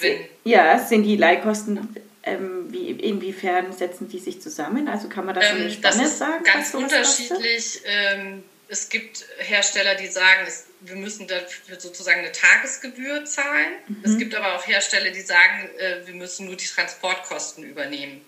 Wenn, 0.00 0.26
ja, 0.44 0.78
sind 0.78 1.04
die 1.04 1.16
Leihkosten, 1.16 1.96
ähm, 2.22 2.72
wie, 2.72 2.90
inwiefern 2.90 3.72
setzen 3.72 4.08
die 4.08 4.18
sich 4.18 4.40
zusammen? 4.40 4.88
Also 4.88 5.08
kann 5.08 5.26
man 5.26 5.34
das 5.34 5.44
ähm, 5.44 5.56
so 5.56 5.62
eine 5.62 5.70
Spanne 5.70 6.02
das 6.02 6.10
ist 6.10 6.18
sagen? 6.18 6.44
Ganz 6.44 6.74
unterschiedlich. 6.74 7.82
Ähm, 7.84 8.44
es 8.72 8.88
gibt 8.88 9.26
Hersteller, 9.36 9.96
die 9.96 10.06
sagen, 10.06 10.46
es, 10.46 10.64
wir 10.80 10.96
müssen 10.96 11.28
dafür 11.28 11.78
sozusagen 11.78 12.20
eine 12.20 12.32
Tagesgebühr 12.32 13.26
zahlen. 13.26 13.74
Mhm. 13.86 14.00
Es 14.02 14.16
gibt 14.16 14.34
aber 14.34 14.56
auch 14.56 14.66
Hersteller, 14.66 15.10
die 15.10 15.20
sagen, 15.20 15.68
äh, 15.78 16.06
wir 16.06 16.14
müssen 16.14 16.46
nur 16.46 16.56
die 16.56 16.64
Transportkosten 16.64 17.64
übernehmen. 17.64 18.24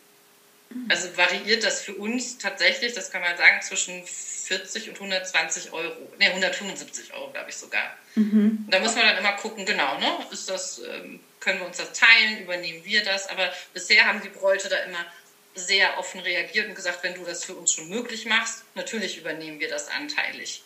Mhm. 0.69 0.87
Also 0.91 1.17
variiert 1.17 1.65
das 1.65 1.81
für 1.81 1.95
uns 1.95 2.37
tatsächlich, 2.37 2.93
das 2.93 3.11
kann 3.11 3.23
man 3.23 3.39
sagen, 3.39 3.63
zwischen 3.63 4.05
40 4.05 4.91
und 4.91 4.97
120 4.97 5.73
Euro. 5.73 6.13
Ne, 6.19 6.27
175 6.27 7.15
Euro, 7.15 7.31
glaube 7.33 7.49
ich 7.49 7.57
sogar. 7.57 7.97
Mhm. 8.15 8.67
Da 8.69 8.81
muss 8.81 8.95
man 8.95 9.07
dann 9.07 9.17
immer 9.17 9.33
gucken, 9.33 9.65
genau, 9.65 9.99
ne? 9.99 10.27
Ist 10.31 10.51
das, 10.51 10.79
ähm, 10.87 11.21
können 11.41 11.61
wir 11.61 11.67
uns 11.67 11.79
das 11.79 11.95
teilen, 11.95 12.43
übernehmen 12.43 12.85
wir 12.85 13.03
das? 13.03 13.31
Aber 13.31 13.51
bisher 13.73 14.05
haben 14.05 14.21
die 14.21 14.29
Bräute 14.29 14.69
da 14.69 14.77
immer 14.81 15.07
sehr 15.55 15.99
offen 15.99 16.21
reagiert 16.21 16.69
und 16.69 16.75
gesagt, 16.75 17.03
wenn 17.03 17.15
du 17.15 17.25
das 17.25 17.45
für 17.45 17.55
uns 17.55 17.73
schon 17.73 17.89
möglich 17.89 18.27
machst, 18.27 18.65
natürlich 18.75 19.19
übernehmen 19.19 19.61
wir 19.61 19.69
das 19.69 19.89
anteilig. 19.89 20.63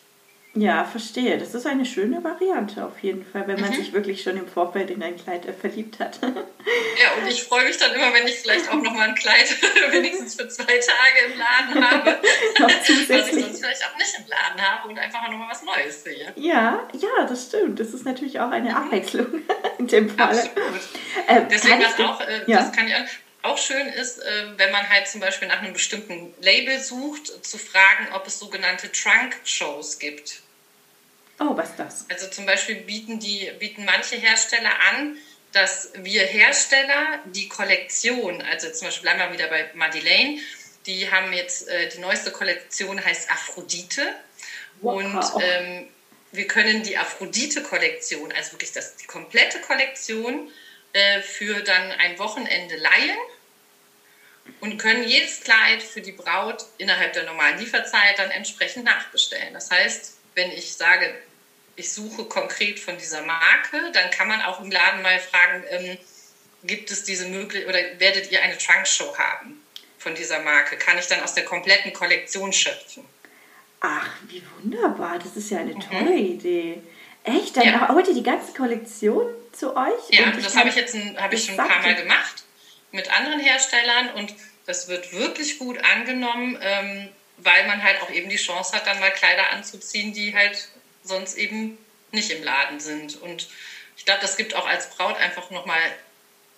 Ja, 0.55 0.83
verstehe. 0.83 1.37
Das 1.37 1.53
ist 1.53 1.67
eine 1.67 1.85
schöne 1.85 2.23
Variante 2.23 2.83
auf 2.83 2.97
jeden 3.03 3.23
Fall, 3.23 3.47
wenn 3.47 3.61
man 3.61 3.69
mhm. 3.69 3.75
sich 3.75 3.93
wirklich 3.93 4.23
schon 4.23 4.35
im 4.35 4.47
Vorfeld 4.47 4.89
in 4.89 5.03
ein 5.03 5.15
Kleid 5.15 5.45
äh, 5.45 5.53
verliebt 5.53 5.99
hat. 5.99 6.19
Ja, 6.23 7.21
und 7.21 7.27
ich 7.29 7.43
freue 7.43 7.65
mich 7.65 7.77
dann 7.77 7.93
immer, 7.93 8.11
wenn 8.13 8.27
ich 8.27 8.39
vielleicht 8.39 8.67
auch 8.67 8.81
noch 8.81 8.93
mal 8.93 9.09
ein 9.09 9.15
Kleid 9.15 9.47
wenigstens 9.91 10.35
für 10.35 10.49
zwei 10.49 10.63
Tage 10.63 11.31
im 11.31 11.37
Laden 11.37 11.89
habe. 11.89 12.19
Was 12.59 12.89
ich 12.89 13.07
sonst 13.07 13.59
vielleicht 13.59 13.85
auch 13.85 13.97
nicht 13.97 14.15
im 14.17 14.27
Laden 14.27 14.61
habe 14.61 14.89
und 14.89 14.97
einfach 14.97 15.21
noch 15.29 15.37
mal 15.37 15.49
was 15.49 15.63
Neues 15.63 16.03
sehe. 16.03 16.33
Ja, 16.35 16.87
ja, 16.93 17.25
das 17.27 17.45
stimmt. 17.45 17.79
Das 17.79 17.93
ist 17.93 18.05
natürlich 18.05 18.39
auch 18.39 18.51
eine 18.51 18.71
mhm. 18.71 18.75
Abwechslung 18.75 19.43
in 19.77 19.87
dem 19.87 20.09
Fall. 20.09 20.37
Absolut. 20.37 20.81
Äh, 21.27 21.41
Deswegen 21.49 21.83
was 21.83 21.99
auch, 21.99 22.21
äh, 22.21 22.41
ja. 22.47 22.57
das 22.57 22.71
kann 22.71 22.87
ich 22.87 22.95
auch, 23.41 23.57
schön 23.57 23.87
ist, 23.87 24.19
äh, 24.19 24.57
wenn 24.57 24.71
man 24.71 24.89
halt 24.89 25.07
zum 25.07 25.21
Beispiel 25.21 25.47
nach 25.47 25.61
einem 25.61 25.73
bestimmten 25.73 26.33
Label 26.41 26.79
sucht, 26.79 27.27
zu 27.45 27.57
fragen, 27.57 28.09
ob 28.13 28.27
es 28.27 28.39
sogenannte 28.39 28.91
Trunk-Shows 28.91 29.99
gibt. 29.99 30.41
Oh, 31.39 31.55
was 31.55 31.69
ist 31.69 31.79
das? 31.79 32.05
Also 32.09 32.27
zum 32.27 32.45
Beispiel 32.45 32.75
bieten, 32.75 33.19
die, 33.19 33.49
bieten 33.59 33.85
manche 33.85 34.17
Hersteller 34.17 34.71
an, 34.91 35.17
dass 35.53 35.91
wir 35.95 36.23
Hersteller 36.23 37.19
die 37.25 37.47
Kollektion, 37.47 38.41
also 38.41 38.69
zum 38.71 38.87
Beispiel 38.87 39.03
bleiben 39.03 39.19
wir 39.19 39.31
wieder 39.31 39.47
bei 39.47 39.69
Madeleine, 39.73 40.39
die 40.85 41.09
haben 41.09 41.31
jetzt, 41.33 41.67
äh, 41.67 41.89
die 41.89 41.99
neueste 41.99 42.31
Kollektion 42.31 43.03
heißt 43.03 43.31
Aphrodite. 43.31 44.13
Wow. 44.81 44.95
Und 44.95 45.41
ähm, 45.41 45.87
wir 46.31 46.47
können 46.47 46.83
die 46.83 46.97
Aphrodite-Kollektion, 46.97 48.31
also 48.31 48.53
wirklich 48.53 48.71
das, 48.71 48.95
die 48.97 49.05
komplette 49.05 49.59
Kollektion, 49.61 50.51
äh, 50.93 51.21
für 51.21 51.61
dann 51.61 51.91
ein 51.91 52.17
Wochenende 52.19 52.75
leihen 52.75 53.17
und 54.59 54.77
können 54.77 55.03
jedes 55.03 55.41
Kleid 55.41 55.83
für 55.83 56.01
die 56.01 56.11
Braut 56.11 56.65
innerhalb 56.77 57.13
der 57.13 57.23
normalen 57.23 57.59
Lieferzeit 57.59 58.17
dann 58.17 58.31
entsprechend 58.31 58.85
nachbestellen. 58.85 59.53
Das 59.53 59.69
heißt, 59.69 60.17
wenn 60.35 60.51
ich 60.51 60.73
sage, 60.73 61.13
ich 61.75 61.91
suche 61.93 62.25
konkret 62.25 62.79
von 62.79 62.97
dieser 62.97 63.21
Marke, 63.21 63.91
dann 63.93 64.09
kann 64.11 64.27
man 64.27 64.41
auch 64.41 64.59
im 64.59 64.71
Laden 64.71 65.01
mal 65.01 65.19
fragen, 65.19 65.63
ähm, 65.69 65.97
gibt 66.63 66.91
es 66.91 67.03
diese 67.03 67.27
Möglichkeit 67.27 67.69
oder 67.69 67.99
werdet 67.99 68.31
ihr 68.31 68.41
eine 68.41 68.57
Trunkshow 68.57 69.17
haben 69.17 69.63
von 69.97 70.15
dieser 70.15 70.39
Marke? 70.39 70.77
Kann 70.77 70.97
ich 70.97 71.07
dann 71.07 71.21
aus 71.21 71.33
der 71.33 71.45
kompletten 71.45 71.93
Kollektion 71.93 72.51
schöpfen? 72.51 73.05
Ach, 73.79 74.09
wie 74.27 74.43
wunderbar. 74.57 75.19
Das 75.19 75.37
ist 75.37 75.51
ja 75.51 75.59
eine 75.59 75.73
tolle 75.79 76.11
mhm. 76.11 76.17
Idee. 76.17 76.81
Echt? 77.23 77.57
Dann 77.57 77.65
ja. 77.65 77.89
heute 77.89 78.13
die 78.13 78.23
ganze 78.23 78.53
Kollektion 78.53 79.25
zu 79.51 79.75
euch? 79.75 80.09
Ja, 80.09 80.31
das 80.31 80.55
habe 80.55 80.69
ich 80.69 80.75
jetzt 80.75 80.95
hab 81.17 81.33
ich 81.33 81.45
schon 81.45 81.59
ein 81.59 81.67
paar 81.67 81.81
Mal 81.81 81.95
gemacht 81.95 82.43
mit 82.91 83.11
anderen 83.11 83.39
Herstellern 83.39 84.11
und 84.15 84.33
das 84.65 84.87
wird 84.87 85.13
wirklich 85.13 85.59
gut 85.59 85.83
angenommen, 85.83 86.57
ähm, 86.61 87.09
weil 87.37 87.67
man 87.67 87.83
halt 87.83 88.01
auch 88.01 88.09
eben 88.09 88.29
die 88.29 88.37
Chance 88.37 88.75
hat, 88.75 88.87
dann 88.87 88.99
mal 88.99 89.11
Kleider 89.11 89.49
anzuziehen, 89.51 90.13
die 90.13 90.35
halt 90.35 90.69
sonst 91.03 91.37
eben 91.37 91.77
nicht 92.11 92.31
im 92.31 92.43
Laden 92.43 92.79
sind. 92.79 93.21
Und 93.21 93.47
ich 93.97 94.05
glaube, 94.05 94.21
das 94.21 94.37
gibt 94.37 94.55
auch 94.55 94.67
als 94.67 94.89
Braut 94.89 95.17
einfach 95.17 95.49
nochmal 95.51 95.81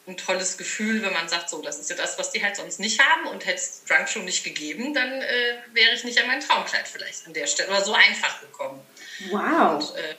ein 0.08 0.18
tolles 0.18 0.58
Gefühl, 0.58 1.02
wenn 1.04 1.14
man 1.14 1.30
sagt, 1.30 1.50
so, 1.50 1.62
das 1.62 1.80
ist 1.80 1.90
ja 1.90 1.96
das, 1.96 2.18
was 2.18 2.32
die 2.32 2.44
halt 2.44 2.56
sonst 2.56 2.80
nicht 2.80 3.00
haben 3.00 3.28
und 3.28 3.46
hätte 3.46 3.58
es 3.58 3.84
Drunk 3.86 4.10
schon 4.10 4.26
nicht 4.26 4.44
gegeben, 4.44 4.94
dann 4.94 5.22
äh, 5.22 5.58
wäre 5.74 5.94
ich 5.94 6.04
nicht 6.04 6.20
an 6.20 6.28
mein 6.28 6.42
Traumkleid 6.42 6.88
vielleicht 6.88 7.28
an 7.28 7.34
der 7.34 7.48
Stelle 7.48 7.70
oder 7.70 7.84
so 7.84 7.94
einfach 7.94 8.42
gekommen. 8.42 8.82
Wow. 9.30 9.90
Und, 9.90 9.96
äh, 9.96 10.16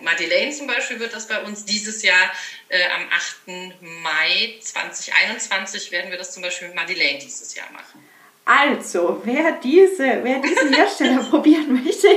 Madeleine 0.00 0.52
zum 0.52 0.66
Beispiel 0.66 1.00
wird 1.00 1.14
das 1.14 1.28
bei 1.28 1.42
uns 1.42 1.64
dieses 1.64 2.02
Jahr 2.02 2.30
äh, 2.68 2.84
am 2.94 3.08
8. 3.10 3.80
Mai 3.80 4.54
2021 4.60 5.92
werden 5.92 6.10
wir 6.10 6.18
das 6.18 6.32
zum 6.32 6.42
Beispiel 6.42 6.68
mit 6.68 6.76
Madeleine 6.76 7.18
dieses 7.18 7.54
Jahr 7.54 7.70
machen. 7.72 8.02
Also, 8.44 9.22
wer, 9.24 9.52
diese, 9.62 10.24
wer 10.24 10.40
diesen 10.40 10.74
Hersteller 10.74 11.22
probieren 11.30 11.84
möchte, 11.84 12.08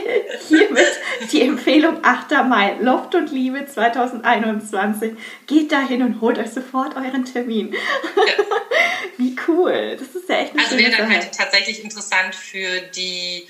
hiermit 0.48 0.88
die 1.32 1.44
Empfehlung 1.44 2.04
8. 2.04 2.32
Mai, 2.48 2.78
Loft 2.82 3.14
und 3.14 3.32
Liebe 3.32 3.68
2021. 3.68 5.14
Geht 5.46 5.72
dahin 5.72 6.02
und 6.02 6.22
holt 6.22 6.40
euch 6.40 6.50
sofort 6.50 6.96
euren 6.96 7.26
Termin. 7.26 7.74
Ja. 7.74 7.80
Wie 9.18 9.36
cool. 9.48 9.98
Das 10.00 10.20
ist 10.20 10.28
ja 10.28 10.38
echt 10.38 10.54
eine 10.54 10.64
Also 10.64 10.78
wäre 10.78 10.98
dann 10.98 11.10
halt 11.10 11.32
tatsächlich 11.32 11.84
interessant 11.84 12.34
für 12.34 12.82
die 12.96 13.48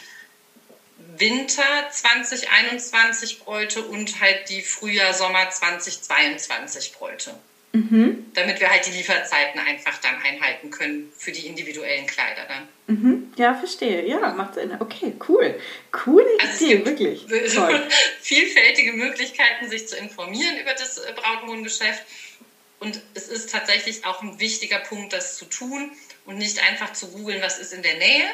Winter 1.18 1.64
2021 1.92 3.40
Bräute 3.40 3.84
und 3.84 4.20
halt 4.20 4.50
die 4.50 4.62
Frühjahr, 4.62 5.14
Sommer 5.14 5.50
2022 5.50 6.94
Bräute. 6.94 7.36
Mhm. 7.76 8.32
Damit 8.34 8.62
wir 8.62 8.70
halt 8.70 8.86
die 8.86 8.92
Lieferzeiten 8.92 9.60
einfach 9.60 9.98
dann 9.98 10.16
einhalten 10.22 10.72
können 10.72 11.12
für 11.18 11.32
die 11.32 11.46
individuellen 11.46 12.08
Kleider 12.08 12.46
dann. 12.48 12.68
Mhm. 12.88 13.34
Ja, 13.36 13.54
verstehe. 13.54 14.08
Ja, 14.08 14.32
macht 14.34 14.54
Sinn. 14.54 14.76
Okay, 14.80 15.14
cool. 15.28 15.60
Coole 15.92 16.26
also 16.40 16.66
Idee, 16.66 16.86
wirklich. 16.86 17.26
Toll. 17.54 17.84
vielfältige 18.22 18.94
Möglichkeiten, 18.94 19.70
sich 19.70 19.88
zu 19.88 19.98
informieren 19.98 20.58
über 20.62 20.72
das 20.72 21.00
äh, 21.00 21.14
Brautmodengeschäft. 21.14 22.04
Und 22.80 23.02
es 23.14 23.28
ist 23.28 23.50
tatsächlich 23.50 24.06
auch 24.06 24.22
ein 24.22 24.40
wichtiger 24.40 24.80
Punkt, 24.80 25.12
das 25.12 25.38
zu 25.38 25.46
tun 25.46 25.92
und 26.26 26.38
nicht 26.38 26.60
einfach 26.60 26.94
zu 26.94 27.10
googeln, 27.10 27.42
was 27.42 27.58
ist 27.58 27.74
in 27.74 27.82
der 27.82 27.98
Nähe, 27.98 28.26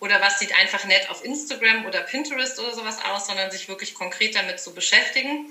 oder 0.00 0.20
was 0.20 0.38
sieht 0.38 0.54
einfach 0.54 0.84
nett 0.84 1.10
auf 1.10 1.24
Instagram 1.24 1.86
oder 1.86 2.00
Pinterest 2.02 2.58
oder 2.60 2.74
sowas 2.74 2.98
aus, 3.04 3.26
sondern 3.26 3.50
sich 3.50 3.68
wirklich 3.68 3.94
konkret 3.94 4.34
damit 4.34 4.60
zu 4.60 4.74
beschäftigen. 4.74 5.46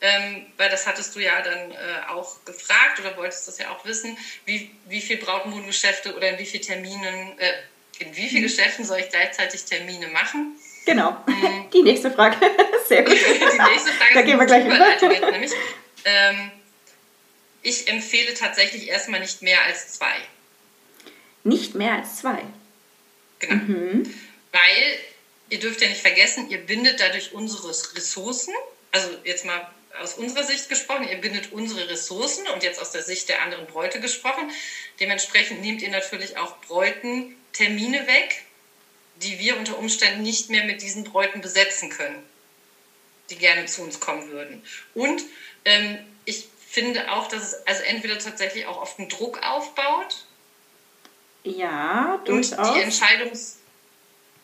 Ähm, 0.00 0.46
weil 0.56 0.68
das 0.68 0.86
hattest 0.88 1.14
du 1.14 1.20
ja 1.20 1.40
dann 1.42 1.70
äh, 1.70 1.76
auch 2.08 2.44
gefragt 2.44 2.98
oder 2.98 3.16
wolltest 3.16 3.46
das 3.46 3.58
ja 3.58 3.70
auch 3.70 3.84
wissen, 3.84 4.18
wie, 4.46 4.68
wie 4.86 5.00
viel 5.00 5.16
Brautmodengeschäfte 5.16 6.16
oder 6.16 6.30
in 6.30 6.38
wie 6.38 6.44
vielen 6.44 6.64
Terminen, 6.64 7.38
äh, 7.38 7.52
in 8.00 8.16
wie 8.16 8.28
vielen 8.28 8.42
mhm. 8.42 8.48
Geschäften 8.48 8.84
soll 8.84 8.98
ich 8.98 9.10
gleichzeitig 9.10 9.64
Termine 9.64 10.08
machen? 10.08 10.58
Genau, 10.86 11.12
mhm. 11.26 11.70
die 11.72 11.82
nächste 11.82 12.10
Frage. 12.10 12.36
Sehr 12.88 13.04
gut. 13.04 13.12
die 13.16 13.70
nächste 13.70 13.92
Frage. 13.92 14.14
da 14.14 14.22
gehen 14.22 14.40
wir 14.40 14.46
gleich 14.46 14.64
über. 14.64 15.30
Nämlich, 15.30 15.52
ähm, 16.04 16.50
ich 17.62 17.86
empfehle 17.86 18.34
tatsächlich 18.34 18.88
erstmal 18.88 19.20
nicht 19.20 19.40
mehr 19.42 19.62
als 19.62 19.92
zwei. 19.92 20.14
Nicht 21.44 21.76
mehr 21.76 21.92
als 21.92 22.16
zwei? 22.16 22.42
Genau. 23.42 23.54
Mhm. 23.54 24.14
Weil 24.52 24.98
ihr 25.50 25.58
dürft 25.58 25.82
ja 25.82 25.88
nicht 25.88 26.00
vergessen, 26.00 26.48
ihr 26.48 26.58
bindet 26.58 27.00
dadurch 27.00 27.32
unsere 27.32 27.68
Ressourcen. 27.68 28.54
Also 28.90 29.08
jetzt 29.24 29.44
mal 29.44 29.70
aus 30.00 30.14
unserer 30.14 30.44
Sicht 30.44 30.68
gesprochen, 30.68 31.08
ihr 31.08 31.20
bindet 31.20 31.52
unsere 31.52 31.88
Ressourcen 31.88 32.46
und 32.48 32.62
jetzt 32.62 32.80
aus 32.80 32.90
der 32.90 33.02
Sicht 33.02 33.28
der 33.28 33.42
anderen 33.42 33.66
Bräute 33.66 34.00
gesprochen. 34.00 34.50
Dementsprechend 35.00 35.60
nehmt 35.60 35.82
ihr 35.82 35.90
natürlich 35.90 36.38
auch 36.38 36.56
Bräuten 36.62 37.34
Termine 37.52 38.06
weg, 38.06 38.44
die 39.16 39.38
wir 39.38 39.58
unter 39.58 39.76
Umständen 39.76 40.22
nicht 40.22 40.48
mehr 40.48 40.64
mit 40.64 40.80
diesen 40.80 41.04
Bräuten 41.04 41.42
besetzen 41.42 41.90
können, 41.90 42.22
die 43.28 43.36
gerne 43.36 43.66
zu 43.66 43.82
uns 43.82 44.00
kommen 44.00 44.30
würden. 44.30 44.64
Und 44.94 45.22
ähm, 45.66 45.98
ich 46.24 46.46
finde 46.70 47.12
auch, 47.12 47.28
dass 47.28 47.52
es 47.52 47.66
also 47.66 47.82
entweder 47.82 48.18
tatsächlich 48.18 48.64
auch 48.66 48.80
oft 48.80 48.98
einen 48.98 49.10
Druck 49.10 49.42
aufbaut, 49.42 50.24
ja, 51.44 52.20
durchaus. 52.24 52.68
Und 52.68 52.76
die 52.76 52.82
Entscheidungs 52.82 53.58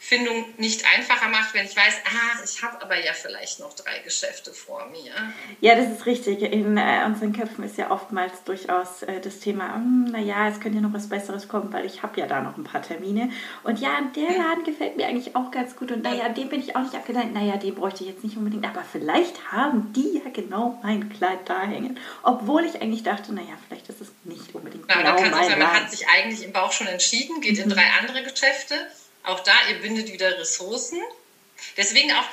Findung 0.01 0.45
nicht 0.59 0.85
einfacher 0.97 1.29
macht, 1.29 1.55
wenn 1.55 1.67
ich 1.67 1.77
weiß, 1.77 1.95
ah, 2.07 2.43
ich 2.45 2.63
habe 2.63 2.81
aber 2.81 3.05
ja 3.05 3.13
vielleicht 3.13 3.61
noch 3.61 3.75
drei 3.75 3.99
Geschäfte 3.99 4.53
vor 4.53 4.87
mir. 4.91 5.13
Ja, 5.61 5.75
das 5.75 5.91
ist 5.91 6.07
richtig. 6.07 6.41
In 6.43 6.77
äh, 6.77 7.03
unseren 7.05 7.33
Köpfen 7.33 7.65
ist 7.65 7.77
ja 7.77 7.91
oftmals 7.91 8.45
durchaus 8.45 9.03
äh, 9.03 9.21
das 9.21 9.41
Thema, 9.41 9.75
hm, 9.75 10.05
naja, 10.13 10.49
es 10.49 10.61
könnte 10.61 10.79
ja 10.79 10.83
noch 10.83 10.93
was 10.93 11.09
Besseres 11.09 11.49
kommen, 11.49 11.73
weil 11.73 11.85
ich 11.85 12.03
habe 12.03 12.21
ja 12.21 12.27
da 12.27 12.41
noch 12.41 12.57
ein 12.57 12.65
paar 12.65 12.81
Termine. 12.81 13.31
Und 13.65 13.81
ja, 13.81 14.01
der. 14.15 14.39
Laden 14.39 14.65
gefällt 14.65 14.97
mir 14.97 15.07
eigentlich 15.07 15.35
auch 15.35 15.51
ganz 15.51 15.77
gut. 15.77 15.91
Und 15.91 16.03
naja, 16.03 16.29
dem 16.29 16.49
bin 16.49 16.61
ich 16.61 16.77
auch 16.77 16.83
nicht 16.83 16.95
abgeneigt. 16.95 17.35
Naja, 17.35 17.57
den 17.57 17.75
bräuchte 17.75 18.05
ich 18.05 18.11
jetzt 18.11 18.25
nicht 18.25 18.37
unbedingt. 18.37 18.65
Aber 18.65 18.85
vielleicht 18.91 19.53
haben 19.53 19.93
die 19.93 20.21
ja 20.25 20.31
genau 20.33 20.79
mein 20.83 21.09
Kleid 21.11 21.41
da 21.47 21.63
hängen. 21.63 21.99
Obwohl 22.23 22.65
ich 22.65 22.81
eigentlich 22.81 23.03
dachte, 23.03 23.35
naja, 23.35 23.55
vielleicht 23.67 23.89
ist 23.89 24.01
es 24.01 24.09
nicht 24.25 24.55
unbedingt 24.55 24.89
genau, 24.89 25.17
genau 25.17 25.37
mein 25.37 25.49
sein, 25.49 25.59
Man 25.59 25.73
hat 25.73 25.91
sich 25.91 26.07
eigentlich 26.09 26.45
im 26.45 26.53
Bauch 26.53 26.73
schon 26.73 26.87
entschieden, 26.87 27.41
geht 27.41 27.57
mhm. 27.57 27.65
in 27.65 27.71
drei 27.71 27.85
andere 28.01 28.23
Geschäfte 28.23 28.75
auch 29.25 29.41
da, 29.41 29.53
ihr 29.69 29.81
bindet 29.81 30.13
wieder 30.13 30.39
Ressourcen. 30.39 31.03
Deswegen 31.77 32.13
auch, 32.13 32.25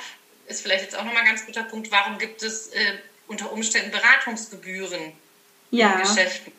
ist 0.46 0.62
vielleicht 0.62 0.84
jetzt 0.84 0.96
auch 0.96 1.04
nochmal 1.04 1.22
ein 1.22 1.28
ganz 1.28 1.46
guter 1.46 1.64
Punkt, 1.64 1.90
warum 1.90 2.18
gibt 2.18 2.42
es 2.42 2.68
äh, 2.68 2.98
unter 3.26 3.52
Umständen 3.52 3.90
Beratungsgebühren 3.90 5.12
ja. 5.70 5.94
in 5.94 6.02
Geschäften? 6.02 6.52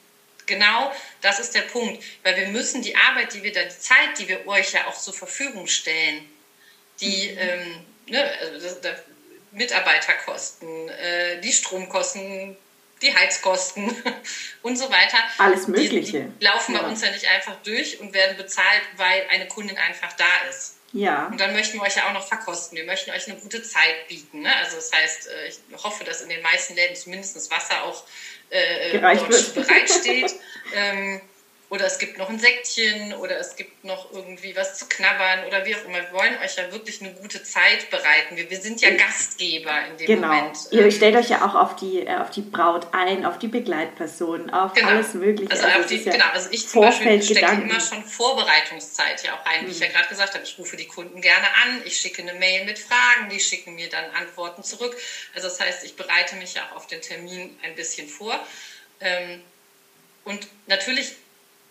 Genau, 0.45 0.93
das 1.21 1.39
ist 1.39 1.55
der 1.55 1.61
Punkt. 1.61 2.03
Weil 2.23 2.37
wir 2.37 2.47
müssen 2.47 2.81
die 2.81 2.95
Arbeit, 2.95 3.33
die 3.33 3.43
wir 3.43 3.51
da, 3.51 3.63
die 3.63 3.79
Zeit, 3.79 4.17
die 4.17 4.27
wir 4.27 4.47
euch 4.47 4.71
ja 4.71 4.87
auch 4.87 4.97
zur 4.97 5.13
Verfügung 5.13 5.67
stellen, 5.67 6.25
die 7.01 7.31
mhm. 7.31 7.37
ähm, 7.37 7.85
ne, 8.07 8.31
also 8.39 8.59
das, 8.59 8.81
das 8.81 8.99
Mitarbeiterkosten, 9.51 10.89
äh, 10.89 11.41
die 11.41 11.51
Stromkosten, 11.51 12.57
die 13.01 13.15
Heizkosten 13.15 13.95
und 14.61 14.77
so 14.77 14.89
weiter. 14.89 15.17
Alles 15.37 15.67
Mögliche. 15.67 16.21
Die, 16.21 16.39
die 16.39 16.45
laufen 16.45 16.75
ja. 16.75 16.81
bei 16.81 16.87
uns 16.87 17.01
ja 17.01 17.11
nicht 17.11 17.27
einfach 17.27 17.55
durch 17.63 17.99
und 17.99 18.13
werden 18.13 18.37
bezahlt, 18.37 18.81
weil 18.95 19.27
eine 19.29 19.47
Kundin 19.47 19.77
einfach 19.77 20.13
da 20.13 20.49
ist. 20.49 20.77
Ja. 20.93 21.27
Und 21.27 21.39
dann 21.39 21.53
möchten 21.53 21.77
wir 21.77 21.83
euch 21.83 21.95
ja 21.95 22.07
auch 22.07 22.13
noch 22.13 22.27
verkosten. 22.27 22.77
Wir 22.77 22.85
möchten 22.85 23.11
euch 23.11 23.29
eine 23.29 23.39
gute 23.39 23.61
Zeit 23.61 24.07
bieten. 24.07 24.41
Ne? 24.41 24.55
Also 24.55 24.77
das 24.77 24.91
heißt, 24.91 25.27
äh, 25.27 25.47
ich 25.47 25.83
hoffe, 25.83 26.03
dass 26.03 26.21
in 26.21 26.29
den 26.29 26.41
meisten 26.41 26.75
Läden 26.75 26.95
zumindest 26.95 27.35
das 27.35 27.51
Wasser 27.51 27.83
auch 27.83 28.03
äh, 28.49 28.97
dort 28.99 29.53
bereitsteht. 29.53 30.33
ähm, 30.75 31.21
oder 31.69 31.85
es 31.85 31.99
gibt 31.99 32.17
noch 32.17 32.29
ein 32.29 32.39
Säckchen 32.39 33.13
oder 33.15 33.37
es 33.39 33.57
gibt 33.57 33.83
noch 33.83 34.13
irgendwie 34.13 34.55
was 34.55 34.77
zu 34.77 34.85
knabbern 34.87 35.45
oder 35.47 35.65
wie 35.65 35.75
auch 35.75 35.83
immer. 35.83 35.97
Wir 35.97 36.13
wollen 36.13 36.37
euch 36.41 36.55
ja 36.55 36.71
wirklich 36.71 37.01
eine 37.01 37.13
gute 37.13 37.43
Zeit 37.43 37.89
bereiten. 37.89 38.37
Wir, 38.37 38.49
wir 38.49 38.61
sind 38.61 38.79
ja 38.79 38.91
Gastgeber 38.91 39.73
in 39.91 39.97
dem 39.97 40.07
genau. 40.07 40.27
Moment. 40.27 40.57
Ihr 40.71 40.85
ähm, 40.85 40.91
stellt 40.91 41.15
euch 41.17 41.29
ja 41.29 41.45
auch 41.45 41.55
auf 41.55 41.75
die, 41.75 42.07
äh, 42.07 42.15
auf 42.15 42.29
die 42.29 42.41
Braut 42.41 42.87
ein, 42.93 43.25
auf 43.25 43.37
die 43.37 43.49
Begleitperson, 43.49 44.49
auf 44.49 44.75
genau. 44.75 44.87
alles 44.87 45.13
Mögliche. 45.13 45.51
Also, 45.51 45.65
also, 45.65 45.89
die, 45.89 46.03
ja 46.03 46.13
genau. 46.13 46.25
also 46.31 46.47
ich 46.51 46.69
zum 46.69 46.81
Beispiel 46.81 47.21
stecke 47.21 47.61
immer 47.61 47.81
schon 47.81 48.01
Vorbereitungszeit 48.05 49.23
ja 49.25 49.33
auch 49.33 49.45
rein, 49.45 49.67
wie 49.67 49.71
ich 49.71 49.79
ja 49.79 49.89
mhm. 49.89 49.91
gerade 49.91 50.07
gesagt 50.07 50.35
habe. 50.35 50.45
Ich 50.45 50.57
rufe 50.57 50.77
die 50.77 50.87
Kunden 50.87 51.19
gerne 51.19 51.47
an, 51.65 51.81
ich 51.83 51.97
schicke 51.97 52.21
eine 52.21 52.35
Mail 52.35 52.63
mit 52.63 52.79
Fragen, 52.79 53.29
die 53.29 53.41
schicken 53.41 53.75
mir 53.75 53.89
dann 53.89 54.05
Antworten 54.11 54.63
zurück. 54.63 54.95
Also 55.35 55.49
das 55.49 55.59
heißt, 55.59 55.83
ich 55.83 55.97
bereite 55.97 56.37
mich 56.37 56.53
ja 56.53 56.61
auch 56.71 56.77
auf 56.77 56.87
den 56.87 57.01
Termin 57.01 57.59
ein 57.63 57.75
bisschen 57.75 58.07
vor. 58.07 58.39
Ähm, 59.01 59.41
und 60.23 60.47
natürlich 60.67 61.15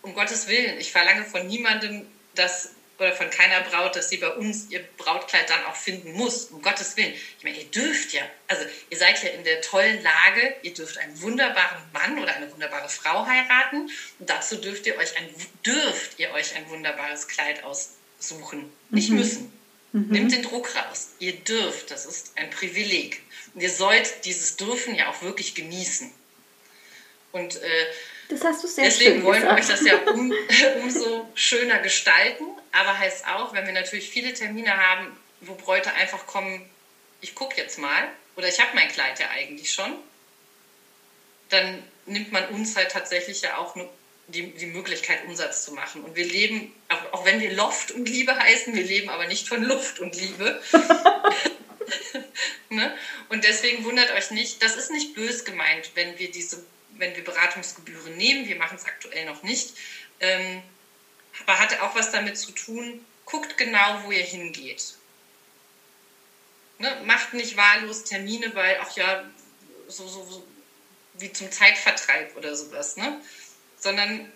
um 0.06 0.14
Gottes 0.14 0.46
Willen, 0.48 0.80
ich 0.80 0.92
verlange 0.92 1.24
von 1.24 1.46
niemandem, 1.46 2.06
dass 2.34 2.70
oder 2.98 3.12
von 3.12 3.28
keiner 3.28 3.60
Braut, 3.60 3.94
dass 3.94 4.08
sie 4.08 4.16
bei 4.16 4.30
uns 4.30 4.70
ihr 4.70 4.82
Brautkleid 4.96 5.50
dann 5.50 5.64
auch 5.66 5.76
finden 5.76 6.12
muss, 6.12 6.46
um 6.46 6.62
Gottes 6.62 6.96
Willen. 6.96 7.12
Ich 7.12 7.44
meine, 7.44 7.58
ihr 7.58 7.66
dürft 7.66 8.12
ja, 8.12 8.22
also 8.48 8.64
ihr 8.88 8.96
seid 8.96 9.22
ja 9.22 9.30
in 9.30 9.44
der 9.44 9.60
tollen 9.60 10.02
Lage, 10.02 10.56
ihr 10.62 10.72
dürft 10.72 10.96
einen 10.98 11.20
wunderbaren 11.20 11.82
Mann 11.92 12.18
oder 12.18 12.34
eine 12.34 12.50
wunderbare 12.50 12.88
Frau 12.88 13.26
heiraten 13.26 13.90
und 14.18 14.30
dazu 14.30 14.56
dürft 14.56 14.86
ihr 14.86 14.96
euch 14.96 15.16
ein, 15.18 15.28
dürft 15.64 16.18
ihr 16.18 16.30
euch 16.32 16.54
ein 16.56 16.68
wunderbares 16.70 17.28
Kleid 17.28 17.64
aussuchen. 17.64 18.72
Nicht 18.88 19.10
mhm. 19.10 19.16
müssen. 19.16 19.52
Mhm. 19.92 20.08
Nimmt 20.08 20.32
den 20.32 20.42
Druck 20.42 20.74
raus. 20.74 21.10
Ihr 21.18 21.34
dürft, 21.34 21.90
das 21.90 22.06
ist 22.06 22.32
ein 22.36 22.48
Privileg. 22.50 23.20
Und 23.54 23.60
ihr 23.60 23.70
sollt 23.70 24.24
dieses 24.24 24.56
Dürfen 24.56 24.94
ja 24.94 25.10
auch 25.10 25.20
wirklich 25.20 25.54
genießen. 25.54 26.10
Und 27.32 27.56
äh, 27.56 27.86
das 28.28 28.44
hast 28.44 28.64
du 28.64 28.68
sehr 28.68 28.84
Deswegen 28.84 29.14
schön 29.14 29.24
wollen 29.24 29.42
wir 29.42 29.50
euch 29.50 29.66
das 29.66 29.84
ja 29.84 29.96
um, 30.12 30.32
umso 30.82 31.28
schöner 31.34 31.78
gestalten. 31.78 32.44
Aber 32.72 32.98
heißt 32.98 33.26
auch, 33.26 33.54
wenn 33.54 33.66
wir 33.66 33.72
natürlich 33.72 34.08
viele 34.08 34.34
Termine 34.34 34.76
haben, 34.76 35.16
wo 35.40 35.54
Bräute 35.54 35.92
einfach 35.92 36.26
kommen, 36.26 36.68
ich 37.20 37.34
gucke 37.34 37.56
jetzt 37.56 37.78
mal, 37.78 38.08
oder 38.36 38.48
ich 38.48 38.60
habe 38.60 38.70
mein 38.74 38.88
Kleid 38.88 39.18
ja 39.18 39.30
eigentlich 39.30 39.72
schon, 39.72 39.94
dann 41.48 41.82
nimmt 42.06 42.32
man 42.32 42.46
uns 42.48 42.76
halt 42.76 42.90
tatsächlich 42.90 43.42
ja 43.42 43.56
auch 43.58 43.76
die, 44.28 44.52
die 44.52 44.66
Möglichkeit, 44.66 45.24
Umsatz 45.26 45.64
zu 45.64 45.72
machen. 45.72 46.02
Und 46.02 46.16
wir 46.16 46.26
leben, 46.26 46.72
auch, 47.12 47.24
wenn 47.24 47.40
wir 47.40 47.52
Loft 47.52 47.92
und 47.92 48.08
Liebe 48.08 48.36
heißen, 48.36 48.74
wir 48.74 48.82
leben 48.82 49.08
aber 49.08 49.26
nicht 49.26 49.48
von 49.48 49.62
Luft 49.62 50.00
und 50.00 50.16
Liebe. 50.16 50.60
ne? 52.70 52.96
Und 53.28 53.44
deswegen 53.44 53.84
wundert 53.84 54.12
euch 54.12 54.30
nicht, 54.30 54.62
das 54.62 54.76
ist 54.76 54.90
nicht 54.90 55.14
bös 55.14 55.44
gemeint, 55.44 55.90
wenn 55.94 56.18
wir 56.18 56.30
diese 56.30 56.64
wenn 56.98 57.14
wir 57.16 57.24
Beratungsgebühren 57.24 58.16
nehmen. 58.16 58.46
Wir 58.46 58.56
machen 58.56 58.76
es 58.76 58.84
aktuell 58.84 59.24
noch 59.24 59.42
nicht. 59.42 59.74
Ähm, 60.20 60.62
aber 61.42 61.58
hatte 61.58 61.82
auch 61.82 61.94
was 61.94 62.10
damit 62.12 62.38
zu 62.38 62.52
tun, 62.52 63.04
guckt 63.24 63.56
genau, 63.58 64.02
wo 64.04 64.10
ihr 64.10 64.22
hingeht. 64.22 64.94
Ne? 66.78 67.02
Macht 67.04 67.34
nicht 67.34 67.56
wahllos 67.56 68.04
Termine, 68.04 68.54
weil 68.54 68.78
auch 68.80 68.96
ja, 68.96 69.24
so, 69.88 70.06
so, 70.06 70.24
so 70.24 70.46
wie 71.14 71.32
zum 71.32 71.50
Zeitvertreib 71.50 72.36
oder 72.36 72.54
sowas, 72.54 72.96
ne? 72.96 73.20
Sondern 73.78 74.30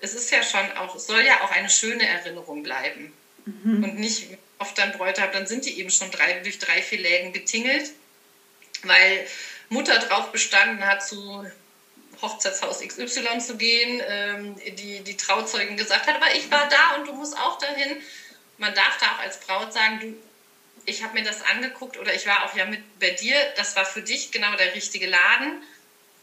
es 0.00 0.14
ist 0.14 0.30
ja 0.30 0.42
schon 0.42 0.72
auch, 0.72 0.94
es 0.94 1.06
soll 1.06 1.22
ja 1.22 1.42
auch 1.42 1.50
eine 1.50 1.70
schöne 1.70 2.06
Erinnerung 2.06 2.62
bleiben. 2.62 3.12
Mhm. 3.44 3.84
Und 3.84 3.94
nicht 3.96 4.36
oft 4.58 4.76
dann 4.78 4.92
Bräute 4.92 5.22
habe, 5.22 5.32
dann 5.32 5.46
sind 5.46 5.64
die 5.66 5.78
eben 5.78 5.90
schon 5.90 6.10
drei, 6.10 6.40
durch 6.40 6.58
drei, 6.58 6.82
vier 6.82 6.98
Läden 6.98 7.32
getingelt, 7.32 7.92
weil 8.82 9.26
Mutter 9.68 9.98
drauf 9.98 10.32
bestanden 10.32 10.84
hat, 10.84 11.06
zu 11.06 11.50
Hochzeitshaus 12.22 12.80
XY 12.80 13.38
zu 13.38 13.56
gehen, 13.56 14.02
ähm, 14.06 14.56
die, 14.76 15.00
die 15.00 15.16
Trauzeugin 15.16 15.76
gesagt 15.76 16.06
hat, 16.06 16.16
aber 16.16 16.34
ich 16.34 16.50
war 16.50 16.68
da 16.68 16.96
und 16.96 17.06
du 17.06 17.12
musst 17.12 17.36
auch 17.36 17.58
dahin. 17.58 18.02
Man 18.58 18.74
darf 18.74 18.98
da 18.98 19.12
auch 19.12 19.18
als 19.18 19.40
Braut 19.40 19.72
sagen, 19.72 20.00
du, 20.00 20.16
ich 20.86 21.02
habe 21.02 21.14
mir 21.14 21.24
das 21.24 21.42
angeguckt 21.42 21.98
oder 21.98 22.14
ich 22.14 22.26
war 22.26 22.44
auch 22.44 22.54
ja 22.54 22.64
mit 22.64 22.98
bei 22.98 23.10
dir, 23.10 23.36
das 23.56 23.76
war 23.76 23.84
für 23.84 24.02
dich 24.02 24.30
genau 24.30 24.56
der 24.56 24.74
richtige 24.74 25.06
Laden. 25.06 25.62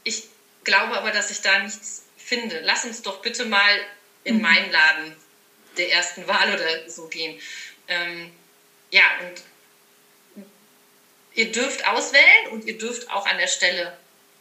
Ich 0.04 0.24
glaube 0.64 0.98
aber, 0.98 1.12
dass 1.12 1.32
ich 1.32 1.42
da 1.42 1.60
nichts 1.60 2.06
finde. 2.18 2.62
Lass 2.62 2.86
uns 2.86 3.02
doch 3.02 3.22
bitte 3.22 3.46
mal 3.46 3.80
in 4.24 4.38
mhm. 4.38 4.42
meinen 4.42 4.72
Laden 4.72 5.16
der 5.78 5.92
ersten 5.92 6.28
Wahl 6.28 6.54
oder 6.54 6.90
so 6.90 7.08
gehen. 7.08 7.40
Ähm, 7.88 8.32
ja, 8.92 9.04
und 9.22 10.44
ihr 11.34 11.52
dürft 11.52 11.86
auswählen 11.88 12.48
und 12.52 12.66
ihr 12.66 12.78
dürft 12.78 13.10
auch 13.10 13.26
an 13.26 13.38
der 13.38 13.48
Stelle 13.48 13.98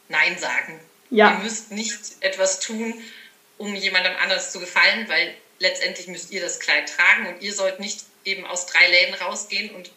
Nein 0.09 0.37
sagen. 0.37 0.79
Ja. 1.13 1.37
Ihr 1.37 1.43
müsst 1.43 1.71
nicht 1.71 1.99
etwas 2.21 2.59
tun, 2.59 2.93
um 3.57 3.75
jemandem 3.75 4.13
anders 4.21 4.51
zu 4.51 4.59
gefallen, 4.59 5.07
weil 5.07 5.33
letztendlich 5.59 6.07
müsst 6.07 6.31
ihr 6.31 6.41
das 6.41 6.59
Kleid 6.59 6.89
tragen 6.89 7.27
und 7.27 7.41
ihr 7.41 7.53
sollt 7.53 7.79
nicht 7.79 8.01
eben 8.25 8.45
aus 8.45 8.65
drei 8.65 8.87
Läden 8.89 9.13
rausgehen 9.15 9.73
und 9.75 9.91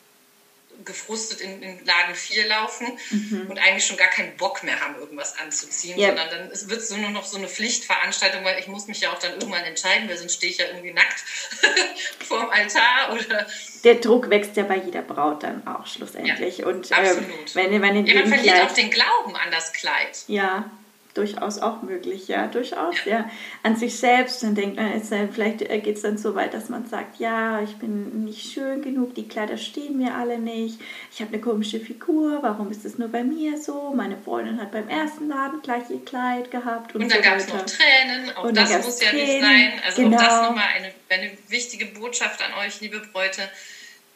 gefrustet 0.84 1.40
in, 1.40 1.62
in 1.62 1.84
Laden 1.86 2.14
4 2.14 2.48
laufen 2.48 2.86
mhm. 3.10 3.46
und 3.48 3.58
eigentlich 3.58 3.86
schon 3.86 3.96
gar 3.96 4.08
keinen 4.08 4.36
Bock 4.36 4.62
mehr 4.62 4.78
haben, 4.78 4.96
irgendwas 4.96 5.38
anzuziehen, 5.38 5.98
yep. 5.98 6.08
sondern 6.08 6.28
dann 6.28 6.70
wird 6.70 6.80
es 6.80 6.90
nur 6.90 7.08
noch 7.08 7.24
so 7.24 7.38
eine 7.38 7.48
Pflichtveranstaltung, 7.48 8.44
weil 8.44 8.58
ich 8.58 8.66
muss 8.66 8.86
mich 8.86 9.00
ja 9.00 9.10
auch 9.10 9.18
dann 9.18 9.32
irgendwann 9.32 9.64
entscheiden, 9.64 10.06
weil 10.06 10.18
sonst 10.18 10.34
stehe 10.34 10.52
ich 10.52 10.58
ja 10.58 10.66
irgendwie 10.66 10.92
nackt 10.92 11.24
vorm 12.28 12.50
Altar 12.50 13.14
oder... 13.14 13.46
Der 13.84 13.94
Druck 13.94 14.28
wächst 14.28 14.54
ja 14.56 14.64
bei 14.64 14.76
jeder 14.76 15.00
Braut 15.00 15.42
dann 15.42 15.66
auch 15.66 15.86
schlussendlich. 15.86 16.58
Ja, 16.58 16.66
und, 16.66 16.90
ähm, 16.90 16.96
absolut. 16.98 17.50
Äh, 17.50 17.54
wenn, 17.54 17.82
wenn 17.82 18.06
ja, 18.06 18.14
man 18.14 18.28
verliert 18.28 18.56
Kleid, 18.56 18.70
auch 18.70 18.74
den 18.74 18.90
Glauben 18.90 19.34
an 19.34 19.50
das 19.50 19.72
Kleid. 19.72 20.24
Ja, 20.26 20.70
durchaus 21.16 21.58
auch 21.58 21.82
möglich, 21.82 22.28
ja, 22.28 22.46
durchaus, 22.46 22.96
ja. 23.04 23.30
An 23.62 23.76
sich 23.76 23.98
selbst, 23.98 24.42
dann 24.42 24.54
denkt 24.54 24.76
man, 24.76 24.92
ist 24.92 25.10
dann, 25.10 25.32
vielleicht 25.32 25.62
äh, 25.62 25.78
geht 25.78 25.96
es 25.96 26.02
dann 26.02 26.18
so 26.18 26.34
weit, 26.34 26.54
dass 26.54 26.68
man 26.68 26.86
sagt, 26.86 27.18
ja, 27.18 27.62
ich 27.62 27.76
bin 27.76 28.24
nicht 28.24 28.52
schön 28.52 28.82
genug, 28.82 29.14
die 29.14 29.28
Kleider 29.28 29.56
stehen 29.56 29.98
mir 29.98 30.14
alle 30.14 30.38
nicht, 30.38 30.80
ich 31.12 31.20
habe 31.20 31.32
eine 31.32 31.40
komische 31.40 31.80
Figur, 31.80 32.42
warum 32.42 32.70
ist 32.70 32.84
es 32.84 32.98
nur 32.98 33.08
bei 33.08 33.24
mir 33.24 33.58
so? 33.60 33.92
Meine 33.94 34.16
Freundin 34.16 34.60
hat 34.60 34.72
beim 34.72 34.88
ersten 34.88 35.28
Laden 35.28 35.62
gleich 35.62 35.88
ihr 35.90 36.04
Kleid 36.04 36.50
gehabt 36.50 36.94
und, 36.94 37.02
und 37.02 37.10
dann 37.10 37.22
so 37.22 37.28
gab 37.28 37.38
es 37.38 37.48
noch 37.48 37.64
Tränen, 37.64 38.36
auch 38.36 38.44
und 38.44 38.56
das 38.56 38.84
muss 38.84 39.02
ja 39.02 39.12
nicht 39.12 39.40
sein. 39.40 39.80
Also 39.84 40.02
genau. 40.02 40.16
auch 40.16 40.20
das 40.20 40.34
genau. 40.34 40.48
nochmal 40.48 40.68
eine, 40.74 40.92
eine 41.08 41.30
wichtige 41.48 41.86
Botschaft 41.86 42.42
an 42.42 42.66
euch, 42.66 42.80
liebe 42.80 43.00
Bräute. 43.12 43.48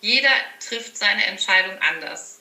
Jeder 0.00 0.30
trifft 0.66 0.96
seine 0.96 1.26
Entscheidung 1.26 1.74
anders. 1.90 2.39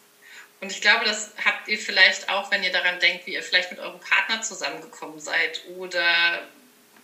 Und 0.62 0.72
ich 0.72 0.82
glaube, 0.82 1.06
das 1.06 1.32
habt 1.44 1.68
ihr 1.68 1.78
vielleicht 1.78 2.30
auch, 2.30 2.52
wenn 2.52 2.64
ihr 2.64 2.72
daran 2.72 3.00
denkt, 3.00 3.26
wie 3.26 3.34
ihr 3.34 3.44
vielleicht 3.44 3.72
mit 3.72 3.80
eurem 3.80 4.00
Partner 4.00 4.42
zusammengekommen 4.42 5.20
seid 5.20 5.62
oder 5.78 6.42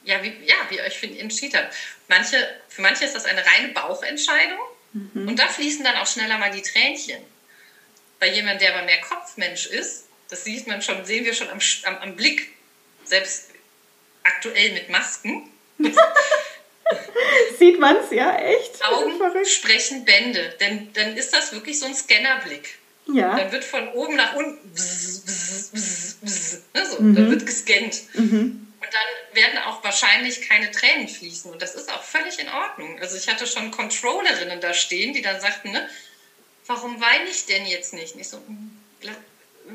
ja, 0.03 0.21
wie, 0.21 0.33
ja, 0.45 0.55
wie 0.69 0.75
ihr 0.77 0.83
euch 0.83 0.97
für 0.97 1.05
ihn 1.05 1.17
entschieden 1.17 1.57
habt. 1.57 1.73
Manche, 2.07 2.37
für 2.69 2.81
manche 2.81 3.05
ist 3.05 3.15
das 3.15 3.25
eine 3.25 3.43
reine 3.45 3.69
Bauchentscheidung 3.69 4.59
mhm. 4.93 5.27
und 5.29 5.39
da 5.39 5.47
fließen 5.47 5.83
dann 5.83 5.95
auch 5.95 6.07
schneller 6.07 6.37
mal 6.37 6.51
die 6.51 6.61
Tränchen. 6.61 7.21
Bei 8.19 8.27
jemandem, 8.27 8.59
der 8.59 8.75
aber 8.75 8.85
mehr 8.85 9.01
Kopfmensch 9.01 9.67
ist, 9.67 10.07
das 10.29 10.43
sieht 10.43 10.67
man 10.67 10.81
schon, 10.81 11.05
sehen 11.05 11.25
wir 11.25 11.33
schon 11.33 11.49
am, 11.49 11.59
am, 11.83 11.97
am 11.97 12.15
Blick, 12.15 12.51
selbst 13.03 13.51
aktuell 14.23 14.73
mit 14.73 14.89
Masken. 14.89 15.49
Sieht 17.57 17.79
man 17.79 17.97
es 17.97 18.11
ja 18.11 18.37
echt. 18.37 18.83
Augen 18.85 19.19
sprechen 19.45 20.05
Bände, 20.05 20.55
denn 20.59 20.93
dann 20.93 21.17
ist 21.17 21.33
das 21.33 21.51
wirklich 21.51 21.79
so 21.79 21.85
ein 21.85 21.95
Scannerblick. 21.95 22.77
Ja. 23.07 23.35
Dann 23.35 23.51
wird 23.51 23.63
von 23.63 23.87
oben 23.89 24.15
nach 24.15 24.33
unten, 24.35 24.69
bzz, 24.71 25.21
bzz, 25.21 26.17
bzz, 26.21 26.61
ne, 26.73 26.85
so, 26.85 27.01
mhm. 27.01 27.15
dann 27.15 27.29
wird 27.29 27.45
gescannt. 27.45 28.01
Mhm. 28.13 28.67
Und 28.79 28.93
dann 28.93 29.35
werden 29.35 29.59
auch 29.59 29.83
wahrscheinlich 29.83 30.41
keine 30.41 30.71
Tränen 30.71 31.07
fließen. 31.07 31.51
Und 31.51 31.61
das 31.61 31.75
ist 31.75 31.91
auch 31.91 32.03
völlig 32.03 32.39
in 32.39 32.49
Ordnung. 32.49 32.99
Also 32.99 33.15
ich 33.15 33.27
hatte 33.27 33.45
schon 33.45 33.71
Controllerinnen 33.71 34.59
da 34.59 34.73
stehen, 34.73 35.13
die 35.13 35.21
dann 35.21 35.39
sagten, 35.39 35.71
ne, 35.71 35.87
warum 36.65 36.99
weine 36.99 37.29
ich 37.29 37.45
denn 37.45 37.65
jetzt 37.65 37.93
nicht? 37.93 38.15
Nicht 38.15 38.29
so, 38.29 38.37
hm, 38.37 38.81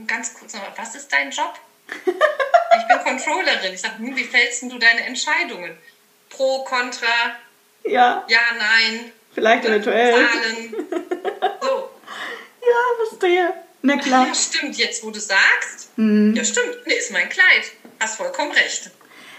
ganz 0.06 0.34
kurz 0.34 0.54
nochmal, 0.54 0.72
was 0.76 0.94
ist 0.94 1.08
dein 1.12 1.30
Job? 1.30 1.54
ich 1.88 2.88
bin 2.88 2.98
Controllerin. 3.04 3.74
Ich 3.74 3.80
sage, 3.80 3.98
hm, 3.98 4.16
wie 4.16 4.24
fällst 4.24 4.62
du 4.62 4.78
deine 4.78 5.04
Entscheidungen? 5.04 5.76
Pro, 6.28 6.64
Contra, 6.64 7.36
ja, 7.84 8.24
ja 8.28 8.40
nein. 8.58 9.12
Vielleicht 9.34 9.64
eventuell. 9.64 10.12
Zahlen. 10.12 10.74
Ja, 12.70 13.06
verstehe. 13.09 13.54
Na 13.83 13.96
klar. 13.96 14.26
Ja, 14.28 14.35
stimmt, 14.35 14.76
jetzt 14.76 15.02
wo 15.04 15.11
du 15.11 15.20
sagst. 15.20 15.96
Mhm. 15.96 16.35
Ja, 16.35 16.44
stimmt. 16.44 16.76
Ist 16.87 17.12
mein 17.12 17.28
Kleid. 17.28 17.72
Hast 17.98 18.16
vollkommen 18.16 18.52
recht. 18.52 18.90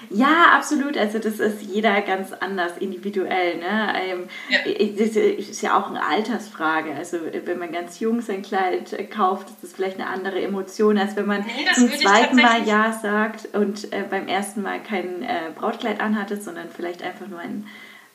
Ja, 0.10 0.54
absolut. 0.56 0.98
Also 0.98 1.20
das 1.20 1.40
ist 1.40 1.62
jeder 1.62 2.02
ganz 2.02 2.34
anders, 2.34 2.78
individuell. 2.80 3.58
Ne? 3.58 3.94
Ähm, 4.02 4.28
ja. 4.50 4.60
Das 4.98 5.16
ist 5.16 5.62
ja 5.62 5.80
auch 5.80 5.90
eine 5.90 6.04
Altersfrage. 6.04 6.94
Also 6.96 7.20
wenn 7.46 7.60
man 7.60 7.72
ganz 7.72 8.00
jung 8.00 8.22
sein 8.22 8.42
Kleid 8.42 9.10
kauft, 9.12 9.50
ist 9.50 9.58
das 9.62 9.74
vielleicht 9.74 10.00
eine 10.00 10.08
andere 10.08 10.42
Emotion, 10.42 10.98
als 10.98 11.16
wenn 11.16 11.28
man 11.28 11.46
nee, 11.46 11.66
zum 11.76 11.92
zweiten 11.92 12.38
Mal 12.38 12.66
Ja 12.66 12.94
sagt 12.94 13.50
und 13.54 13.94
äh, 13.94 14.04
beim 14.10 14.28
ersten 14.28 14.64
Mal 14.64 14.82
kein 14.82 15.24
äh, 15.24 15.52
Brautkleid 15.56 16.00
anhatte, 16.00 16.42
sondern 16.42 16.70
vielleicht 16.76 17.04
einfach 17.04 17.28
nur 17.28 17.40
ein, 17.40 17.68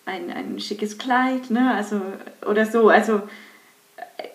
ein, 0.06 0.30
ein 0.32 0.58
schickes 0.58 0.98
Kleid. 0.98 1.50
Ne? 1.50 1.72
Also, 1.72 2.00
oder 2.44 2.66
so. 2.66 2.88
Also 2.88 3.22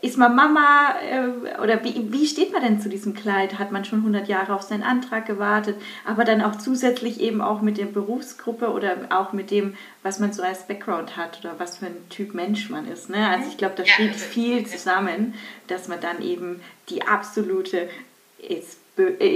ist 0.01 0.17
man 0.17 0.35
Mama 0.35 0.95
äh, 1.01 1.59
oder 1.61 1.83
wie, 1.83 2.11
wie 2.11 2.27
steht 2.27 2.53
man 2.53 2.61
denn 2.61 2.81
zu 2.81 2.89
diesem 2.89 3.13
Kleid? 3.13 3.57
Hat 3.57 3.71
man 3.71 3.85
schon 3.85 3.99
100 3.99 4.27
Jahre 4.27 4.53
auf 4.53 4.61
seinen 4.61 4.83
Antrag 4.83 5.25
gewartet, 5.25 5.75
aber 6.05 6.23
dann 6.23 6.41
auch 6.41 6.55
zusätzlich 6.55 7.19
eben 7.19 7.41
auch 7.41 7.61
mit 7.61 7.77
der 7.77 7.85
Berufsgruppe 7.85 8.71
oder 8.71 8.97
auch 9.09 9.33
mit 9.33 9.49
dem, 9.49 9.75
was 10.03 10.19
man 10.19 10.33
so 10.33 10.43
als 10.43 10.67
Background 10.67 11.17
hat 11.17 11.39
oder 11.39 11.55
was 11.57 11.77
für 11.77 11.87
ein 11.87 12.09
Typ 12.09 12.33
Mensch 12.33 12.69
man 12.69 12.87
ist. 12.87 13.09
Ne? 13.09 13.27
Also 13.27 13.47
ich 13.49 13.57
glaube, 13.57 13.75
da 13.75 13.83
ja, 13.83 13.89
spielt 13.89 14.15
viel 14.15 14.65
zusammen, 14.67 15.33
dass 15.67 15.87
man 15.87 15.99
dann 15.99 16.21
eben 16.21 16.61
die 16.89 17.03
absolute, 17.07 17.89
ist 18.37 18.73
äh, 18.73 18.80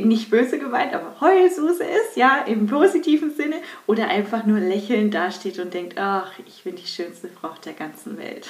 nicht 0.04 0.30
böse 0.30 0.60
gemeint, 0.60 0.94
aber 0.94 1.20
Heulsuse 1.22 1.84
ist, 1.84 2.16
ja, 2.16 2.44
im 2.46 2.68
positiven 2.68 3.34
Sinne, 3.36 3.58
oder 3.88 4.08
einfach 4.08 4.46
nur 4.46 4.60
lächelnd 4.60 5.14
dasteht 5.14 5.60
und 5.60 5.74
denkt, 5.74 5.98
ach, 5.98 6.32
ich 6.46 6.64
bin 6.64 6.76
die 6.76 6.88
schönste 6.88 7.30
Frau 7.30 7.54
der 7.64 7.74
ganzen 7.74 8.18
Welt. 8.18 8.50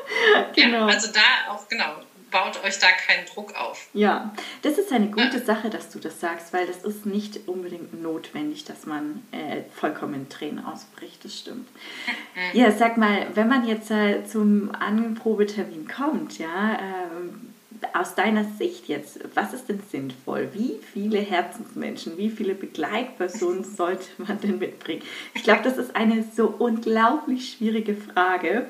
genau. 0.56 0.86
Ja, 0.88 0.94
also 0.94 1.12
da 1.12 1.52
auch, 1.52 1.68
genau, 1.68 1.96
baut 2.32 2.64
euch 2.64 2.78
da 2.80 2.88
keinen 2.90 3.26
Druck 3.26 3.54
auf. 3.54 3.88
Ja, 3.92 4.34
das 4.62 4.78
ist 4.78 4.90
eine 4.90 5.10
gute 5.10 5.38
ja. 5.38 5.44
Sache, 5.44 5.70
dass 5.70 5.90
du 5.90 6.00
das 6.00 6.18
sagst, 6.18 6.52
weil 6.52 6.66
das 6.66 6.78
ist 6.78 7.06
nicht 7.06 7.46
unbedingt 7.46 8.02
notwendig, 8.02 8.64
dass 8.64 8.86
man 8.86 9.22
äh, 9.30 9.62
vollkommen 9.74 10.14
in 10.14 10.28
Tränen 10.28 10.64
ausbricht, 10.64 11.24
das 11.24 11.38
stimmt. 11.38 11.68
Mhm. 11.68 12.58
Ja, 12.58 12.72
sag 12.72 12.96
mal, 12.96 13.28
wenn 13.34 13.48
man 13.48 13.68
jetzt 13.68 13.90
äh, 13.90 14.24
zum 14.24 14.74
Anprobetermin 14.74 15.86
kommt, 15.86 16.38
ja, 16.38 16.74
äh, 16.74 17.51
aus 17.94 18.14
deiner 18.14 18.44
Sicht 18.58 18.88
jetzt, 18.88 19.18
was 19.34 19.52
ist 19.52 19.68
denn 19.68 19.82
sinnvoll? 19.90 20.48
Wie 20.52 20.80
viele 20.92 21.18
Herzensmenschen, 21.18 22.16
wie 22.18 22.30
viele 22.30 22.54
Begleitpersonen 22.54 23.64
sollte 23.76 24.06
man 24.18 24.40
denn 24.40 24.58
mitbringen? 24.58 25.02
Ich 25.34 25.42
glaube, 25.42 25.62
das 25.62 25.78
ist 25.78 25.94
eine 25.96 26.24
so 26.36 26.46
unglaublich 26.46 27.52
schwierige 27.52 27.94
Frage, 27.94 28.68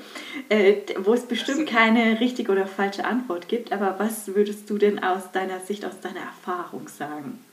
äh, 0.49 0.75
wo 0.99 1.15
es 1.15 1.27
bestimmt 1.27 1.69
keine 1.69 2.21
richtige 2.21 2.53
oder 2.53 2.67
falsche 2.67 3.05
Antwort 3.05 3.49
gibt. 3.49 3.73
Aber 3.73 3.99
was 3.99 4.29
würdest 4.35 4.69
du 4.71 4.79
denn 4.79 5.03
aus 5.03 5.33
deiner 5.33 5.61
Sicht, 5.61 5.85
aus 5.85 6.01
deiner 6.01 6.21
Erfahrung 6.21 6.89
sagen? 6.89 7.45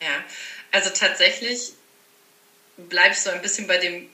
Ja, 0.00 0.24
also 0.72 0.90
tatsächlich 0.90 1.72
bleibst 2.76 3.26
du 3.26 3.30
ein 3.30 3.42
bisschen 3.42 3.66
bei 3.66 3.78
dem, 3.78 4.08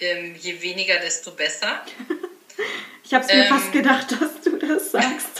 ähm, 0.00 0.34
je 0.38 0.60
weniger, 0.62 0.98
desto 0.98 1.30
besser. 1.32 1.84
ich 3.04 3.14
habe 3.14 3.24
es 3.24 3.32
mir 3.32 3.44
ähm, 3.44 3.48
fast 3.48 3.72
gedacht, 3.72 4.12
dass 4.12 4.40
du 4.42 4.56
das 4.56 4.90
sagst. 4.92 5.33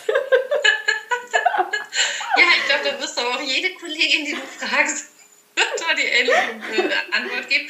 Da 2.83 3.01
wirst 3.01 3.17
du 3.17 3.21
aber 3.21 3.37
auch 3.37 3.43
jede 3.43 3.75
Kollegin, 3.75 4.25
die 4.25 4.33
du 4.33 4.43
fragst, 4.59 5.07
da 5.55 5.95
die 5.95 6.03
ähnliche 6.03 6.91
äh, 6.91 7.15
Antwort 7.15 7.49
geben. 7.49 7.69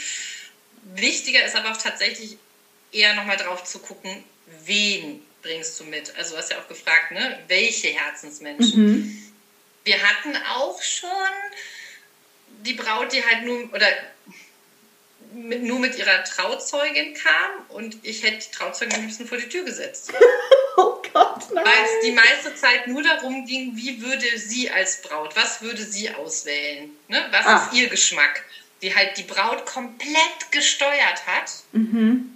Wichtiger 0.94 1.44
ist 1.44 1.56
aber 1.56 1.72
auch 1.72 1.76
tatsächlich 1.76 2.36
eher 2.92 3.14
nochmal 3.14 3.36
drauf 3.36 3.64
zu 3.64 3.78
gucken, 3.78 4.24
wen 4.46 5.24
bringst 5.42 5.78
du 5.80 5.84
mit? 5.84 6.14
Also 6.16 6.32
du 6.32 6.38
hast 6.38 6.50
ja 6.50 6.60
auch 6.60 6.68
gefragt, 6.68 7.12
ne? 7.12 7.42
welche 7.48 7.88
Herzensmenschen. 7.88 8.86
Mhm. 8.86 9.32
Wir 9.84 10.02
hatten 10.02 10.36
auch 10.48 10.82
schon 10.82 11.08
die 12.62 12.74
Braut, 12.74 13.12
die 13.12 13.24
halt 13.24 13.44
nur, 13.44 13.72
oder 13.72 13.88
mit, 15.34 15.62
nur 15.62 15.78
mit 15.78 15.96
ihrer 15.96 16.24
Trauzeugin 16.24 17.14
kam 17.14 17.66
und 17.68 17.96
ich 18.02 18.22
hätte 18.22 18.46
die 18.46 18.56
Trauzeugin 18.56 18.94
am 18.94 19.02
liebsten 19.02 19.26
vor 19.26 19.38
die 19.38 19.48
Tür 19.48 19.64
gesetzt. 19.64 20.12
oh 20.76 21.02
Gott, 21.12 21.52
nein. 21.52 21.64
Weil 21.64 21.84
es 21.84 22.04
die 22.04 22.12
meiste 22.12 22.54
Zeit 22.54 22.86
nur 22.86 23.02
darum 23.02 23.44
ging, 23.46 23.72
wie 23.74 24.00
würde 24.00 24.38
sie 24.38 24.70
als 24.70 25.02
Braut, 25.02 25.36
was 25.36 25.62
würde 25.62 25.82
sie 25.82 26.10
auswählen? 26.10 26.90
Ne? 27.08 27.24
Was 27.30 27.46
ah. 27.46 27.56
ist 27.56 27.78
ihr 27.78 27.88
Geschmack? 27.88 28.44
Die 28.82 28.94
halt 28.94 29.16
die 29.16 29.22
Braut 29.22 29.66
komplett 29.66 30.50
gesteuert 30.50 31.26
hat. 31.26 31.50
Mhm. 31.72 32.30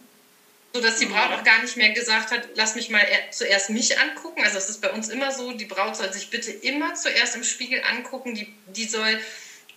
So 0.75 0.83
dass 0.83 0.99
die 0.99 1.07
Braut 1.07 1.33
auch 1.33 1.45
gar 1.45 1.63
nicht 1.63 1.77
mehr 1.77 1.91
gesagt 1.91 2.31
hat, 2.31 2.43
lass 2.55 2.75
mich 2.75 2.91
mal 2.91 3.05
zuerst 3.31 3.71
mich 3.71 3.99
angucken. 3.99 4.45
Also 4.45 4.59
es 4.59 4.69
ist 4.69 4.81
bei 4.81 4.91
uns 4.91 5.09
immer 5.09 5.33
so, 5.33 5.53
die 5.53 5.65
Braut 5.65 5.97
soll 5.97 6.13
sich 6.13 6.31
bitte 6.31 6.51
immer 6.51 6.95
zuerst 6.95 7.37
im 7.37 7.45
Spiegel 7.45 7.83
angucken. 7.83 8.35
Die, 8.35 8.53
die 8.67 8.85
soll 8.85 9.19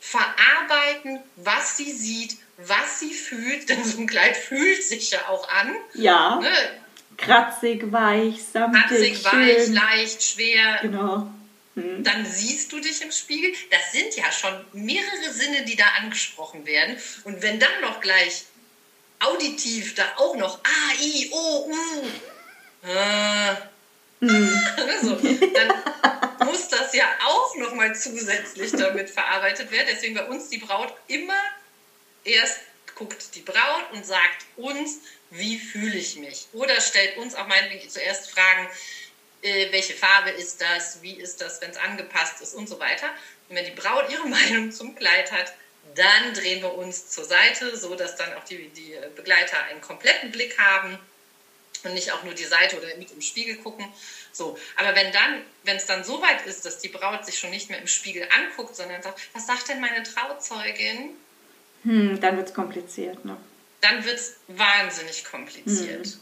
verarbeiten, 0.02 1.20
was 1.38 1.78
sie 1.78 1.92
sieht, 1.92 2.36
was 2.58 3.00
sie 3.00 3.14
fühlt, 3.14 3.70
denn 3.70 3.86
so 3.86 4.00
ein 4.00 4.08
Kleid 4.08 4.36
fühlt 4.36 4.84
sich 4.84 5.12
ja 5.12 5.30
auch 5.30 5.48
an. 5.48 5.74
Ja. 5.94 6.40
Ne? 6.42 6.52
Kratzig, 7.18 7.92
weich, 7.92 8.44
samtig, 8.52 8.82
Kratzig, 8.82 9.24
weich, 9.26 9.68
leicht, 9.68 10.24
schwer. 10.24 10.80
Genau. 10.82 11.32
Hm. 11.76 12.04
Dann 12.04 12.26
siehst 12.26 12.72
du 12.74 12.80
dich 12.80 13.02
im 13.04 13.12
Spiegel. 13.12 13.54
Das 13.70 13.92
sind 13.92 14.16
ja 14.16 14.32
schon 14.32 14.54
mehrere 14.74 15.32
Sinne, 15.32 15.64
die 15.64 15.76
da 15.76 15.86
angesprochen 16.02 16.66
werden. 16.66 16.98
Und 17.24 17.42
wenn 17.44 17.60
dann 17.60 17.82
noch 17.82 18.02
gleich 18.02 18.46
auditiv 19.20 19.94
da 19.94 20.04
auch 20.18 20.36
noch 20.36 20.60
A, 20.64 21.02
I, 21.02 21.30
O, 21.32 21.70
U. 21.70 22.88
Äh, 22.88 23.56
hm. 24.22 24.62
so, 25.04 25.16
dann 25.16 25.74
auch 27.52 27.58
noch 27.58 27.74
mal 27.74 27.96
zusätzlich 27.96 28.72
damit 28.72 29.10
verarbeitet 29.10 29.72
werden. 29.72 29.88
Deswegen 29.92 30.16
bei 30.16 30.26
uns 30.26 30.50
die 30.50 30.58
Braut 30.58 30.94
immer 31.08 31.40
erst 32.24 32.60
guckt 32.96 33.36
die 33.36 33.42
Braut 33.42 33.92
und 33.94 34.06
sagt 34.06 34.46
uns, 34.58 35.00
wie 35.32 35.58
fühle 35.58 35.98
ich 35.98 36.18
mich? 36.18 36.48
Oder 36.54 36.80
stellt 36.82 37.18
uns 37.18 37.36
auch 37.36 37.48
meinetwegen 37.48 37.90
zuerst 37.90 38.32
Fragen, 38.32 38.68
äh, 39.42 39.72
welche 39.72 39.94
Farbe 39.94 40.30
ist 40.32 40.62
das, 40.62 41.02
wie 41.02 41.14
ist 41.14 41.42
das, 41.42 41.62
wenn 41.62 41.72
es 41.72 41.78
angepasst 41.78 42.42
ist 42.42 42.54
und 42.54 42.68
so 42.68 42.80
weiter. 42.80 43.10
Und 43.50 43.56
wenn 43.56 43.66
die 43.66 43.72
Braut 43.72 44.12
ihre 44.12 44.28
Meinung 44.28 44.72
zum 44.72 44.96
Kleid 44.96 45.32
hat, 45.32 45.54
dann 45.96 46.34
drehen 46.34 46.62
wir 46.62 46.76
uns 46.76 47.10
zur 47.10 47.26
Seite, 47.26 47.76
so 47.76 47.96
dass 47.96 48.16
dann 48.16 48.34
auch 48.36 48.44
die, 48.44 48.70
die 48.70 48.96
Begleiter 49.16 49.64
einen 49.64 49.82
kompletten 49.82 50.32
Blick 50.32 50.58
haben 50.60 51.00
und 51.84 51.94
nicht 51.94 52.12
auch 52.12 52.24
nur 52.24 52.34
die 52.34 52.46
Seite 52.46 52.78
oder 52.78 52.96
mit 52.98 53.12
im 53.12 53.22
Spiegel 53.22 53.56
gucken. 53.58 53.92
So, 54.32 54.58
aber 54.78 54.96
wenn 54.96 55.12
dann, 55.12 55.42
wenn 55.64 55.78
es 55.78 55.86
dann 55.86 56.04
so 56.04 56.22
weit 56.22 56.46
ist, 56.46 56.66
dass 56.66 56.80
die 56.80 56.88
Braut 56.88 57.26
sich 57.26 57.38
schon 57.38 57.50
nicht 57.50 57.70
mehr 57.70 57.80
im 57.80 57.88
Spiegel 57.88 58.28
anguckt, 58.36 58.76
sondern 58.76 59.02
sagt, 59.02 59.22
was 59.34 59.46
sagt 59.46 59.70
denn 59.70 59.82
meine 59.82 60.04
Trauzeugin? 60.04 61.12
Hm, 61.84 62.20
dann 62.20 62.38
wird 62.38 62.50
es 62.50 62.54
kompliziert, 62.54 63.26
ne? 63.26 63.38
Dann 63.82 64.06
wird 64.06 64.18
es 64.18 64.36
wahnsinnig 64.48 65.26
kompliziert. 65.26 66.06
Hm. 66.06 66.20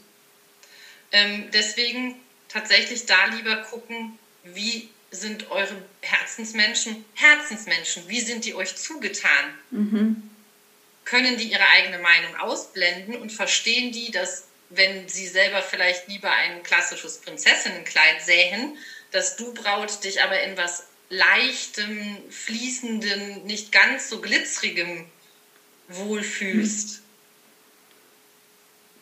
Ähm, 1.12 1.50
deswegen 1.52 2.20
tatsächlich 2.48 3.06
da 3.06 3.26
lieber 3.26 3.58
gucken, 3.58 4.18
wie 4.44 4.90
sind 5.12 5.50
eure 5.50 5.76
Herzensmenschen, 6.02 7.04
Herzensmenschen, 7.16 8.08
wie 8.08 8.22
sind 8.22 8.46
die 8.46 8.54
euch 8.54 8.76
zugetan? 8.76 9.54
Mhm. 9.72 10.30
Können 11.06 11.38
die 11.38 11.52
ihre 11.52 11.68
eigene 11.68 12.00
Meinung 12.00 12.36
ausblenden 12.38 13.16
und 13.16 13.32
verstehen 13.32 13.92
die, 13.92 14.12
dass 14.12 14.46
wenn 14.70 15.08
sie 15.08 15.28
selber 15.28 15.62
vielleicht 15.62 16.08
lieber 16.08 16.32
ein 16.32 16.64
klassisches 16.64 17.18
Prinzessinnenkleid 17.20 18.22
sähen, 18.22 18.78
dass 19.12 19.36
du 19.36 19.54
Braut 19.54 20.04
dich 20.04 20.22
aber 20.22 20.42
in 20.42 20.56
was 20.58 20.86
leichtem, 21.10 22.18
fließenden, 22.30 23.46
nicht 23.46 23.72
ganz 23.72 24.10
so 24.10 24.22
glitzerigem 24.22 25.10
wohlfühlst. 25.88 27.02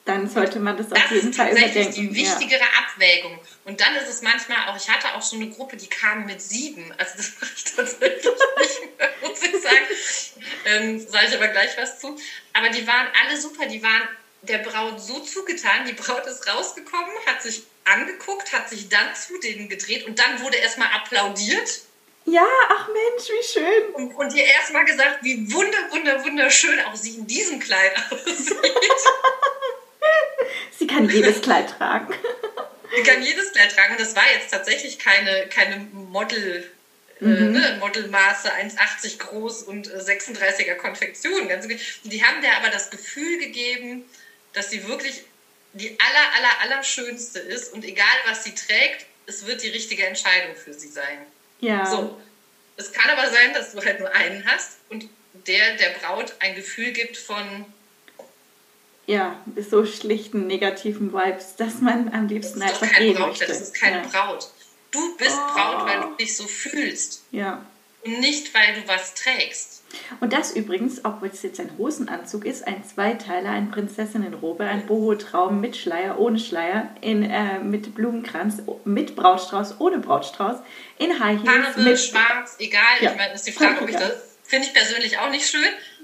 Dann 0.05 0.29
sollte 0.29 0.59
man 0.61 0.77
das, 0.77 0.87
das 0.87 1.03
auf 1.03 1.11
jeden 1.11 1.33
Fall 1.33 1.51
überdenken. 1.51 1.75
Das 1.75 1.87
ist 1.87 1.97
die 1.97 2.15
wichtigere 2.15 2.61
ja. 2.61 2.67
Abwägung. 2.79 3.37
Und 3.65 3.81
dann 3.81 3.93
ist 3.97 4.07
es 4.07 4.21
manchmal 4.21 4.69
auch, 4.69 4.77
ich 4.77 4.89
hatte 4.89 5.13
auch 5.15 5.29
schon 5.29 5.41
eine 5.41 5.51
Gruppe, 5.51 5.75
die 5.75 5.87
kam 5.87 6.25
mit 6.25 6.41
sieben. 6.41 6.93
Also 6.97 7.17
das 7.17 7.33
mache 7.41 7.51
ich 7.53 7.63
tatsächlich 7.65 8.23
nicht 8.23 8.97
mehr, 8.97 9.09
muss 9.21 9.43
ich 9.43 9.61
sagen. 9.61 9.85
Ähm, 10.65 10.99
Sage 11.05 11.27
ich 11.27 11.35
aber 11.35 11.49
gleich 11.49 11.77
was 11.77 11.99
zu. 11.99 12.17
Aber 12.53 12.69
die 12.69 12.87
waren 12.87 13.07
alle 13.21 13.37
super. 13.37 13.65
Die 13.65 13.83
waren 13.83 14.07
der 14.41 14.59
Braut 14.59 15.01
so 15.01 15.19
zugetan. 15.19 15.85
Die 15.87 15.93
Braut 15.93 16.25
ist 16.25 16.47
rausgekommen, 16.47 17.11
hat 17.25 17.41
sich 17.41 17.63
angeguckt, 17.85 18.53
hat 18.53 18.69
sich 18.69 18.89
dann 18.89 19.15
zu 19.15 19.37
denen 19.39 19.69
gedreht 19.69 20.05
und 20.05 20.19
dann 20.19 20.41
wurde 20.41 20.57
erstmal 20.57 20.89
applaudiert. 20.93 21.81
Ja, 22.25 22.45
ach 22.69 22.89
Mensch, 22.89 23.29
wie 23.29 23.43
schön. 23.43 23.93
Und, 23.93 24.13
und 24.15 24.35
ihr 24.35 24.43
erstmal 24.43 24.83
gesagt, 24.83 25.23
wie 25.23 25.51
wunder, 25.53 25.77
wunder, 25.91 26.23
wunderschön 26.25 26.79
auch 26.81 26.95
sie 26.95 27.15
in 27.15 27.25
diesem 27.25 27.59
Kleid 27.59 27.93
aussieht. 28.11 28.51
sie 30.77 30.87
kann 30.87 31.09
jedes 31.09 31.41
Kleid 31.41 31.73
tragen. 31.77 32.13
Sie 32.93 33.03
kann 33.03 33.23
jedes 33.23 33.53
Kleid 33.53 33.73
tragen. 33.73 33.93
Und 33.93 34.01
das 34.01 34.15
war 34.15 34.29
jetzt 34.33 34.51
tatsächlich 34.51 34.99
keine, 34.99 35.47
keine 35.47 35.77
Model. 35.93 36.69
Äh, 37.21 37.25
mhm. 37.25 37.55
Äh, 37.55 37.59
ne? 37.59 37.77
Modelmaße 37.79 38.53
1,80 38.53 39.19
groß 39.19 39.63
und 39.63 39.87
36er 39.87 40.63
äh, 40.63 40.75
Konfektion. 40.75 41.47
Ganz 41.47 41.65
die 42.03 42.25
haben 42.25 42.41
der 42.41 42.57
aber 42.57 42.69
das 42.69 42.89
Gefühl 42.89 43.39
gegeben, 43.39 44.03
dass 44.57 44.71
sie 44.71 44.87
wirklich 44.87 45.23
die 45.73 45.95
aller, 45.99 46.33
aller, 46.35 46.61
aller 46.61 46.83
schönste 46.83 47.39
ist 47.39 47.71
und 47.73 47.85
egal 47.85 48.07
was 48.27 48.43
sie 48.43 48.55
trägt, 48.55 49.05
es 49.27 49.45
wird 49.45 49.61
die 49.61 49.69
richtige 49.69 50.05
Entscheidung 50.05 50.55
für 50.55 50.73
sie 50.73 50.87
sein. 50.87 51.19
Ja. 51.59 51.85
So. 51.85 52.19
Es 52.75 52.91
kann 52.91 53.09
aber 53.11 53.29
sein, 53.29 53.53
dass 53.53 53.73
du 53.73 53.83
halt 53.83 53.99
nur 53.99 54.11
einen 54.11 54.45
hast 54.47 54.77
und 54.89 55.07
der 55.45 55.75
der 55.75 55.89
Braut 55.99 56.33
ein 56.39 56.55
Gefühl 56.55 56.91
gibt 56.91 57.17
von 57.17 57.65
ja, 59.05 59.39
so 59.69 59.85
schlichten 59.85 60.47
negativen 60.47 61.13
Vibes, 61.13 61.55
dass 61.55 61.75
man 61.79 62.13
am 62.13 62.27
liebsten 62.27 62.59
das 62.59 62.73
ist 62.73 62.83
einfach 62.83 62.97
gehen 62.97 63.15
Braut, 63.15 63.27
möchte. 63.29 63.45
Das 63.45 63.61
ist 63.61 63.73
keine 63.73 64.01
ja. 64.01 64.07
Braut. 64.07 64.51
Du 64.91 65.15
bist 65.17 65.37
oh. 65.37 65.53
Braut, 65.53 65.87
weil 65.87 66.01
du 66.01 66.15
dich 66.15 66.35
so 66.35 66.45
fühlst. 66.45 67.23
Ja. 67.31 67.65
Und 68.03 68.19
nicht, 68.19 68.53
weil 68.53 68.73
du 68.73 68.87
was 68.87 69.13
trägst. 69.13 69.76
Und 70.19 70.33
das 70.33 70.51
übrigens, 70.51 71.03
obwohl 71.05 71.29
es 71.29 71.43
jetzt 71.43 71.59
ein 71.59 71.77
Hosenanzug 71.77 72.45
ist, 72.45 72.67
ein 72.67 72.83
Zweiteiler, 72.83 73.51
ein 73.51 73.71
Prinzessinnenrobe, 73.71 74.63
ein 74.63 74.85
Boho-Traum 74.85 75.61
mit 75.61 75.77
Schleier, 75.77 76.19
ohne 76.19 76.39
Schleier, 76.39 76.95
in, 77.01 77.23
äh, 77.23 77.59
mit 77.59 77.95
Blumenkranz, 77.95 78.61
mit 78.83 79.15
Brautstrauß, 79.15 79.79
ohne 79.79 79.99
Brautstrauß, 79.99 80.57
in 80.97 81.19
High 81.19 81.41
Heels. 81.41 81.65
Farbe, 81.65 81.81
mit 81.81 81.99
schwarz, 81.99 82.55
egal. 82.59 82.83
Ja. 83.01 83.11
Ich 83.11 83.17
meine, 83.17 83.33
ist 83.33 83.47
die 83.47 83.51
Frage, 83.51 83.81
ob 83.81 83.89
ich 83.89 83.95
das, 83.95 84.37
finde 84.43 84.67
ich 84.67 84.73
persönlich 84.73 85.17
auch 85.19 85.29
nicht 85.29 85.47
schön. 85.47 85.61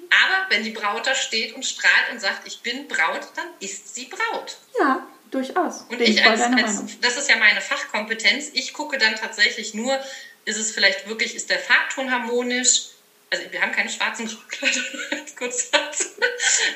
Aber 0.10 0.50
wenn 0.50 0.64
die 0.64 0.72
Braut 0.72 1.08
da 1.08 1.16
steht 1.16 1.56
und 1.56 1.66
strahlt 1.66 2.12
und 2.12 2.22
sagt, 2.22 2.46
ich 2.46 2.62
bin 2.62 2.88
Braut, 2.88 3.28
dann 3.36 3.46
ist 3.60 3.96
sie 3.96 4.06
Braut. 4.06 4.58
Ja, 4.80 5.08
durchaus. 5.32 5.82
Und 5.90 5.98
Bin 5.98 6.02
ich 6.02 6.24
als, 6.24 6.42
als, 6.42 7.00
das 7.02 7.18
ist 7.18 7.30
ja 7.30 7.38
meine 7.38 7.62
Fachkompetenz. 7.62 8.52
Ich 8.54 8.74
gucke 8.74 8.98
dann 8.98 9.16
tatsächlich 9.16 9.74
nur, 9.74 10.00
ist 10.46 10.60
es 10.60 10.72
vielleicht 10.72 11.08
wirklich, 11.08 11.36
ist 11.36 11.50
der 11.50 11.60
Farbton 11.60 12.12
harmonisch? 12.12 12.93
Also 13.34 13.52
wir 13.52 13.62
haben 13.62 13.72
keine 13.72 13.90
schwarzen 13.90 14.30
kurz 15.38 15.72
dazu. 15.72 16.06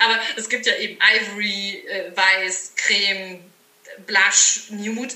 Aber 0.04 0.20
es 0.36 0.50
gibt 0.50 0.66
ja 0.66 0.76
eben 0.76 0.98
Ivory, 0.98 1.86
äh, 1.88 2.16
Weiß, 2.16 2.74
Creme, 2.76 3.44
Blush, 4.08 4.64
Nude. 4.70 5.14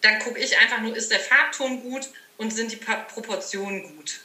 Dann 0.00 0.18
gucke 0.18 0.40
ich 0.40 0.58
einfach 0.58 0.80
nur, 0.80 0.96
ist 0.96 1.12
der 1.12 1.20
Farbton 1.20 1.82
gut 1.82 2.08
und 2.38 2.52
sind 2.52 2.72
die 2.72 2.76
Proportionen 2.76 3.96
gut? 3.96 4.20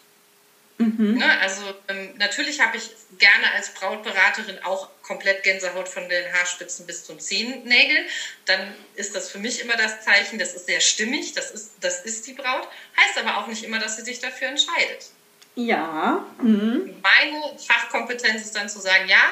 Mhm. 0.78 1.20
Ne, 1.20 1.40
also 1.40 1.74
ähm, 1.88 2.16
natürlich 2.18 2.60
habe 2.60 2.78
ich 2.78 2.90
gerne 3.18 3.52
als 3.54 3.70
Brautberaterin 3.76 4.60
auch 4.64 4.90
komplett 5.04 5.44
Gänsehaut 5.44 5.88
von 5.88 6.10
den 6.10 6.34
Haarspitzen 6.34 6.88
bis 6.88 7.06
zum 7.06 7.20
Zehennägel. 7.20 8.06
Dann 8.46 8.74
ist 8.96 9.16
das 9.16 9.30
für 9.30 9.38
mich 9.38 9.62
immer 9.62 9.78
das 9.78 10.04
Zeichen, 10.04 10.40
das 10.40 10.54
ist 10.54 10.66
sehr 10.66 10.82
stimmig, 10.82 11.34
das 11.34 11.52
ist, 11.52 11.74
das 11.80 12.04
ist 12.04 12.26
die 12.26 12.34
Braut. 12.34 12.68
Heißt 13.00 13.18
aber 13.20 13.38
auch 13.38 13.48
nicht 13.48 13.64
immer, 13.64 13.80
dass 13.80 13.98
sie 13.98 14.04
sich 14.04 14.20
dafür 14.20 14.48
entscheidet. 14.48 15.12
Ja. 15.56 16.24
Mhm. 16.42 16.96
Meine 17.02 17.58
Fachkompetenz 17.58 18.42
ist 18.42 18.56
dann 18.56 18.70
zu 18.70 18.80
sagen, 18.80 19.08
ja, 19.08 19.24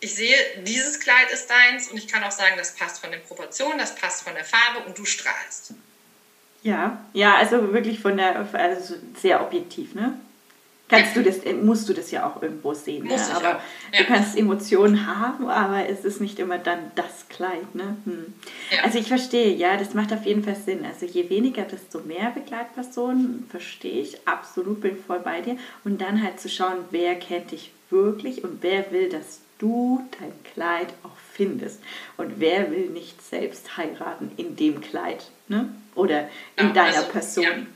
ich 0.00 0.14
sehe, 0.14 0.36
dieses 0.64 1.00
Kleid 1.00 1.30
ist 1.32 1.48
deins 1.48 1.88
und 1.88 1.96
ich 1.96 2.06
kann 2.06 2.22
auch 2.22 2.30
sagen, 2.30 2.54
das 2.56 2.74
passt 2.74 3.00
von 3.00 3.10
den 3.10 3.22
Proportionen, 3.22 3.78
das 3.78 3.94
passt 3.94 4.22
von 4.22 4.34
der 4.34 4.44
Farbe 4.44 4.86
und 4.86 4.96
du 4.96 5.04
strahlst. 5.04 5.74
Ja, 6.62 7.04
ja, 7.12 7.36
also 7.36 7.72
wirklich 7.72 8.00
von 8.00 8.16
der, 8.16 8.48
also 8.52 8.94
sehr 9.20 9.40
objektiv, 9.40 9.94
ne? 9.94 10.18
Kannst 10.88 11.16
du 11.16 11.22
das, 11.22 11.40
musst 11.62 11.88
du 11.88 11.92
das 11.92 12.10
ja 12.10 12.26
auch 12.26 12.40
irgendwo 12.40 12.72
sehen. 12.72 13.06
Ne? 13.06 13.16
Aber 13.34 13.60
ja. 13.92 13.98
du 13.98 14.04
kannst 14.04 14.38
Emotionen 14.38 15.06
haben, 15.06 15.46
aber 15.48 15.86
es 15.86 16.04
ist 16.04 16.20
nicht 16.20 16.38
immer 16.38 16.56
dann 16.56 16.90
das 16.94 17.28
Kleid. 17.28 17.74
Ne? 17.74 17.96
Hm. 18.04 18.32
Ja. 18.70 18.84
Also 18.84 18.98
ich 18.98 19.06
verstehe, 19.06 19.54
ja, 19.54 19.76
das 19.76 19.92
macht 19.92 20.12
auf 20.14 20.24
jeden 20.24 20.42
Fall 20.42 20.56
Sinn. 20.56 20.86
Also 20.86 21.04
je 21.04 21.28
weniger, 21.28 21.62
desto 21.62 22.00
mehr 22.00 22.30
Begleitpersonen, 22.30 23.46
verstehe 23.50 24.00
ich, 24.00 24.26
absolut, 24.26 24.80
bin 24.80 24.96
voll 24.96 25.20
bei 25.20 25.42
dir. 25.42 25.58
Und 25.84 26.00
dann 26.00 26.22
halt 26.22 26.40
zu 26.40 26.48
schauen, 26.48 26.78
wer 26.90 27.16
kennt 27.16 27.52
dich 27.52 27.70
wirklich 27.90 28.42
und 28.42 28.62
wer 28.62 28.90
will, 28.90 29.10
dass 29.10 29.40
du 29.58 30.02
dein 30.18 30.32
Kleid 30.54 30.88
auch 31.02 31.16
findest. 31.32 31.80
Und 32.16 32.40
wer 32.40 32.70
will 32.70 32.86
nicht 32.86 33.22
selbst 33.22 33.76
heiraten 33.76 34.30
in 34.36 34.56
dem 34.56 34.80
Kleid 34.80 35.30
ne? 35.48 35.68
oder 35.94 36.28
in 36.56 36.68
ja, 36.68 36.72
deiner 36.72 36.96
also, 36.98 37.10
Person. 37.10 37.66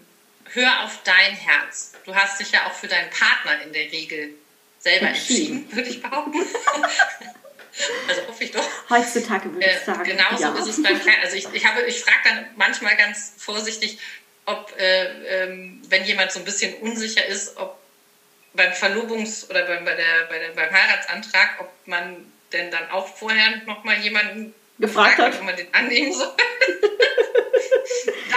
Hör 0.54 0.84
auf 0.84 0.98
dein 1.04 1.34
Herz. 1.34 1.92
Du 2.04 2.14
hast 2.14 2.38
dich 2.40 2.52
ja 2.52 2.66
auch 2.66 2.74
für 2.74 2.88
deinen 2.88 3.08
Partner 3.10 3.62
in 3.62 3.72
der 3.72 3.90
Regel 3.90 4.34
selber 4.78 5.08
entschieden, 5.08 5.66
würde 5.72 5.88
ich 5.88 6.02
behaupten. 6.02 6.40
also 8.08 8.28
hoffe 8.28 8.44
ich 8.44 8.50
doch. 8.50 8.68
Heutzutage 8.90 9.50
würde 9.52 9.64
ich 9.64 9.72
äh, 9.72 9.84
sagen. 9.84 10.04
Äh, 10.04 10.14
genauso 10.14 10.42
ja. 10.42 10.54
ist 10.54 10.66
es 10.66 10.82
beim 10.82 11.00
Kleid. 11.00 11.18
Also 11.22 11.36
ich, 11.36 11.46
ich, 11.52 11.64
ich 11.86 12.00
frage 12.00 12.18
dann 12.24 12.46
manchmal 12.56 12.96
ganz 12.96 13.32
vorsichtig, 13.38 13.98
ob, 14.44 14.74
äh, 14.78 15.44
ähm, 15.44 15.80
wenn 15.88 16.04
jemand 16.04 16.32
so 16.32 16.40
ein 16.40 16.44
bisschen 16.44 16.74
unsicher 16.74 17.24
ist, 17.24 17.56
ob 17.56 17.78
beim 18.52 18.72
Verlobungs- 18.72 19.48
oder 19.48 19.64
beim, 19.64 19.84
bei 19.84 19.94
der, 19.94 20.26
bei 20.28 20.38
der, 20.38 20.48
beim 20.48 20.70
Heiratsantrag, 20.70 21.60
ob 21.60 21.70
man 21.86 22.30
denn 22.52 22.70
dann 22.70 22.90
auch 22.90 23.08
vorher 23.16 23.62
noch 23.64 23.84
mal 23.84 23.98
jemanden 24.00 24.52
gefragt 24.78 25.16
hat, 25.16 25.34
ob 25.34 25.44
man 25.44 25.56
den 25.56 25.72
annehmen 25.72 26.12
soll. 26.12 26.32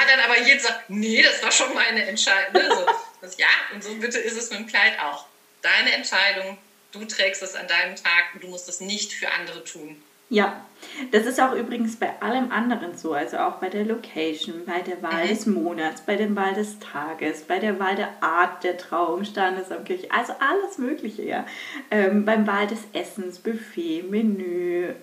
da 0.07 0.15
dann 0.15 0.31
aber 0.31 0.39
jeder 0.41 0.59
sagt, 0.59 0.89
nee, 0.89 1.21
das 1.21 1.43
war 1.43 1.51
schon 1.51 1.73
meine 1.73 2.05
Entscheidung. 2.05 2.53
Ne? 2.53 2.69
So, 2.69 3.27
ja, 3.37 3.47
und 3.73 3.83
so 3.83 3.95
bitte 3.95 4.19
ist 4.19 4.37
es 4.37 4.49
mit 4.49 4.59
dem 4.59 4.67
Kleid 4.67 4.99
auch. 4.99 5.25
Deine 5.61 5.93
Entscheidung, 5.93 6.57
du 6.91 7.05
trägst 7.05 7.41
es 7.43 7.55
an 7.55 7.67
deinem 7.67 7.95
Tag 7.95 8.33
und 8.33 8.43
du 8.43 8.47
musst 8.47 8.69
es 8.69 8.79
nicht 8.81 9.13
für 9.13 9.31
andere 9.31 9.63
tun. 9.63 10.01
Ja, 10.29 10.65
das 11.11 11.25
ist 11.25 11.39
auch 11.39 11.53
übrigens 11.53 11.97
bei 11.97 12.19
allem 12.19 12.51
anderen 12.51 12.97
so, 12.97 13.13
also 13.13 13.37
auch 13.37 13.53
bei 13.57 13.69
der 13.69 13.85
Location, 13.85 14.65
bei 14.65 14.81
der 14.81 15.01
Wahl 15.03 15.25
mhm. 15.25 15.29
des 15.29 15.45
Monats, 15.45 16.01
bei 16.01 16.15
der 16.15 16.35
Wahl 16.35 16.55
des 16.55 16.79
Tages, 16.79 17.43
bei 17.43 17.59
der 17.59 17.79
Wahl 17.79 17.95
der 17.95 18.23
Art 18.23 18.63
der 18.63 18.77
Trauung, 18.77 19.23
Standesamtlich, 19.23 20.11
also 20.11 20.33
alles 20.39 20.79
Mögliche, 20.79 21.23
ja. 21.23 21.45
Ähm, 21.91 22.25
beim 22.25 22.47
Wahl 22.47 22.65
des 22.65 22.79
Essens, 22.93 23.37
Buffet, 23.37 24.03
Menü, 24.09 24.93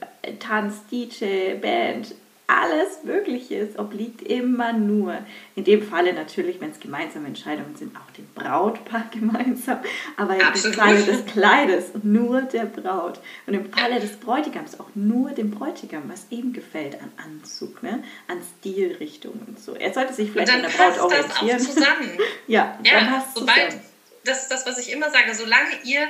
Tanz, 0.40 0.84
DJ, 0.90 1.54
Band, 1.54 2.16
alles 2.46 3.04
Mögliche 3.04 3.56
ist, 3.56 3.78
obliegt 3.78 4.22
immer 4.22 4.72
nur, 4.72 5.18
in 5.54 5.64
dem 5.64 5.82
Falle 5.82 6.12
natürlich, 6.12 6.60
wenn 6.60 6.70
es 6.70 6.80
gemeinsame 6.80 7.28
Entscheidungen 7.28 7.76
sind, 7.76 7.96
auch 7.96 8.10
dem 8.12 8.26
Brautpaar 8.34 9.06
gemeinsam, 9.12 9.78
aber 10.16 10.34
im 10.36 10.72
Falle 10.72 11.02
des 11.02 11.24
Kleides 11.26 11.92
nur 12.02 12.42
der 12.42 12.64
Braut 12.64 13.20
und 13.46 13.54
im 13.54 13.72
Falle 13.72 14.00
des 14.00 14.16
Bräutigams 14.16 14.78
auch 14.78 14.88
nur 14.94 15.30
dem 15.30 15.50
Bräutigam, 15.50 16.04
was 16.08 16.26
ihm 16.30 16.52
gefällt 16.52 17.00
an 17.00 17.12
Anzug, 17.24 17.82
ne? 17.82 18.02
an 18.28 18.38
Stilrichtung 18.58 19.40
und 19.46 19.58
so. 19.58 19.74
Er 19.74 19.92
sollte 19.92 20.12
sich 20.12 20.30
vielleicht 20.30 20.52
an 20.52 20.62
der 20.62 20.68
Braut 20.68 20.98
orientieren. 20.98 21.58
Das 21.58 21.68
auch 21.68 21.74
zusammen. 21.74 22.10
ja, 22.46 22.78
ja, 22.84 22.92
dann 22.92 23.08
passt 23.08 23.34
sobald, 23.34 23.70
zusammen. 23.70 23.84
das 24.24 24.42
ist 24.42 24.48
das, 24.50 24.66
was 24.66 24.78
ich 24.78 24.92
immer 24.92 25.10
sage, 25.10 25.34
solange 25.34 25.70
ihr 25.84 26.06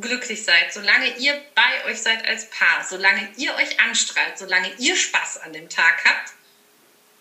glücklich 0.00 0.44
seid, 0.44 0.72
solange 0.72 1.16
ihr 1.18 1.40
bei 1.54 1.90
euch 1.90 2.00
seid 2.00 2.26
als 2.26 2.48
Paar, 2.50 2.84
solange 2.88 3.28
ihr 3.36 3.54
euch 3.54 3.80
anstrahlt, 3.80 4.38
solange 4.38 4.70
ihr 4.78 4.96
Spaß 4.96 5.38
an 5.38 5.52
dem 5.52 5.68
Tag 5.68 6.04
habt, 6.04 6.32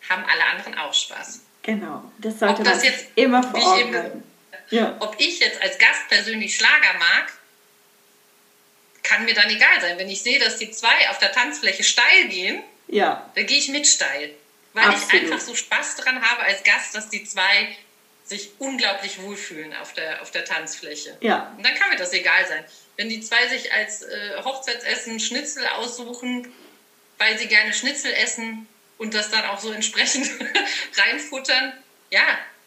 haben 0.10 0.24
alle 0.26 0.44
anderen 0.46 0.76
auch 0.78 0.94
Spaß. 0.94 1.42
Genau, 1.64 2.12
das 2.20 2.40
sollte 2.40 2.62
ob 2.62 2.64
das 2.66 2.78
man 2.78 2.86
jetzt, 2.86 3.06
immer 3.16 3.44
vor 3.44 3.60
Augen 3.60 3.96
halten. 3.96 4.24
Ja. 4.70 4.96
Ob 5.00 5.16
ich 5.20 5.40
jetzt 5.40 5.62
als 5.62 5.78
Gast 5.78 6.08
persönlich 6.10 6.56
Schlager 6.56 6.94
mag, 7.00 7.34
kann 9.04 9.26
mir 9.26 9.34
dann 9.34 9.50
egal 9.50 9.82
sein. 9.82 9.98
Wenn 9.98 10.10
ich 10.10 10.22
sehe, 10.22 10.40
dass 10.40 10.58
die 10.58 10.72
zwei 10.72 11.10
auf 11.10 11.20
der 11.20 11.32
Tanzfläche 11.32 11.84
steil 11.84 12.28
gehen, 12.28 12.64
ja. 12.88 13.30
dann 13.36 13.46
gehe 13.46 13.58
ich 13.58 13.70
mit 13.70 13.88
steil. 13.88 14.32
Weil 14.74 14.86
Absolut. 14.86 15.14
ich 15.14 15.22
einfach 15.22 15.40
so 15.40 15.56
Spaß 15.56 15.96
daran 15.98 16.22
habe 16.22 16.44
als 16.44 16.64
Gast, 16.64 16.96
dass 16.96 17.10
die 17.10 17.24
zwei 17.24 17.76
sich 18.26 18.52
unglaublich 18.58 19.22
wohlfühlen 19.22 19.74
auf 19.76 19.94
der, 19.94 20.22
auf 20.22 20.32
der 20.32 20.46
Tanzfläche. 20.46 21.16
Ja. 21.22 21.54
Und 21.56 21.66
dann 21.66 21.76
kann 21.76 21.90
mir 21.90 21.96
das 21.96 22.12
egal 22.12 22.46
sein. 22.48 22.66
Wenn 22.98 23.08
die 23.10 23.22
zwei 23.22 23.48
sich 23.48 23.72
als 23.72 24.02
äh, 24.02 24.42
Hochzeitsessen 24.44 25.20
Schnitzel 25.20 25.66
aussuchen, 25.68 26.52
weil 27.18 27.38
sie 27.38 27.48
gerne 27.48 27.74
Schnitzel 27.74 28.12
essen 28.14 28.68
und 28.98 29.14
das 29.14 29.30
dann 29.30 29.46
auch 29.46 29.60
so 29.60 29.72
entsprechend 29.72 30.30
reinfuttern, 30.98 31.74
ja, 32.10 32.24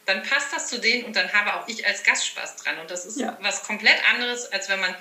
dann 0.06 0.22
passt 0.22 0.52
das 0.52 0.68
zu 0.68 0.78
denen 0.78 1.04
und 1.04 1.16
dann 1.16 1.32
habe 1.32 1.54
auch 1.54 1.68
ich 1.68 1.86
als 1.86 2.02
Gast 2.04 2.26
Spaß 2.26 2.56
dran. 2.56 2.78
Und 2.78 2.90
das 2.90 3.04
ist 3.04 3.18
ja. 3.18 3.36
was 3.40 3.64
komplett 3.64 3.98
anderes, 4.10 4.50
als 4.52 4.68
wenn 4.68 4.80
man 4.80 4.94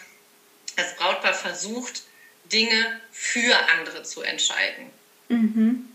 als 0.76 0.96
Brautpaar 0.96 1.34
versucht, 1.34 2.04
Dinge 2.46 3.00
für 3.12 3.56
andere 3.70 4.04
zu 4.04 4.22
entscheiden. 4.22 4.90
Mhm 5.30 5.88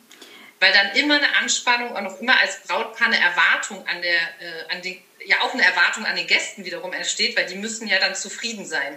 weil 0.63 0.73
dann 0.73 0.95
immer 0.95 1.17
eine 1.17 1.37
Anspannung 1.41 1.91
und 1.91 2.07
auch 2.07 2.21
immer 2.21 2.39
als 2.41 2.61
Brautpaar 2.69 3.09
eine 3.09 3.19
Erwartung 3.19 3.79
an 3.89 4.01
der, 4.01 4.15
äh, 4.15 4.75
an 4.75 4.81
die, 4.81 5.01
ja 5.27 5.37
auch 5.43 5.53
eine 5.53 5.65
Erwartung 5.65 6.07
an 6.07 6.15
den 6.15 6.29
Gästen 6.29 6.65
wiederum 6.65 6.93
entsteht, 6.93 7.37
weil 7.37 7.47
die 7.47 7.57
müssen 7.57 7.89
ja 7.89 7.99
dann 7.99 8.15
zufrieden 8.15 8.65
sein. 8.65 8.95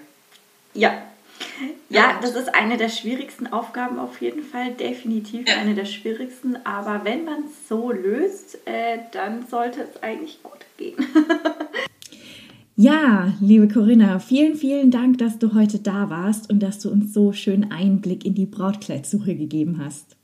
Ja. 0.75 1.01
Ja, 1.89 2.19
das 2.21 2.35
ist 2.35 2.53
eine 2.53 2.77
der 2.77 2.89
schwierigsten 2.89 3.47
Aufgaben 3.47 3.99
auf 3.99 4.21
jeden 4.21 4.43
Fall, 4.43 4.71
definitiv 4.73 5.47
ja. 5.47 5.57
eine 5.57 5.73
der 5.73 5.85
schwierigsten. 5.85 6.63
Aber 6.65 7.03
wenn 7.03 7.25
man 7.25 7.45
es 7.45 7.67
so 7.67 7.91
löst, 7.91 8.59
äh, 8.65 8.99
dann 9.11 9.47
sollte 9.47 9.81
es 9.81 10.03
eigentlich 10.03 10.41
gut 10.43 10.65
gehen. 10.77 10.95
Ja, 12.77 13.33
liebe 13.39 13.69
Corinna, 13.69 14.19
vielen, 14.19 14.55
vielen 14.57 14.91
Dank, 14.91 15.17
dass 15.19 15.39
du 15.39 15.53
heute 15.53 15.79
da 15.79 16.09
warst 16.09 16.49
und 16.49 16.59
dass 16.59 16.79
du 16.79 16.89
uns 16.89 17.13
so 17.13 17.31
schön 17.31 17.71
Einblick 17.71 18.25
in 18.25 18.35
die 18.35 18.45
Brautkleidsuche 18.45 19.33
gegeben 19.33 19.79
hast. 19.81 20.14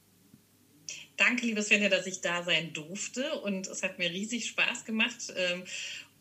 Danke, 1.22 1.46
liebe 1.46 1.62
Svenja, 1.62 1.88
dass 1.88 2.08
ich 2.08 2.22
da 2.22 2.42
sein 2.42 2.74
durfte 2.74 3.42
und 3.42 3.68
es 3.68 3.84
hat 3.84 4.00
mir 4.00 4.10
riesig 4.10 4.48
Spaß 4.48 4.86
gemacht. 4.86 5.32
Ähm, 5.36 5.66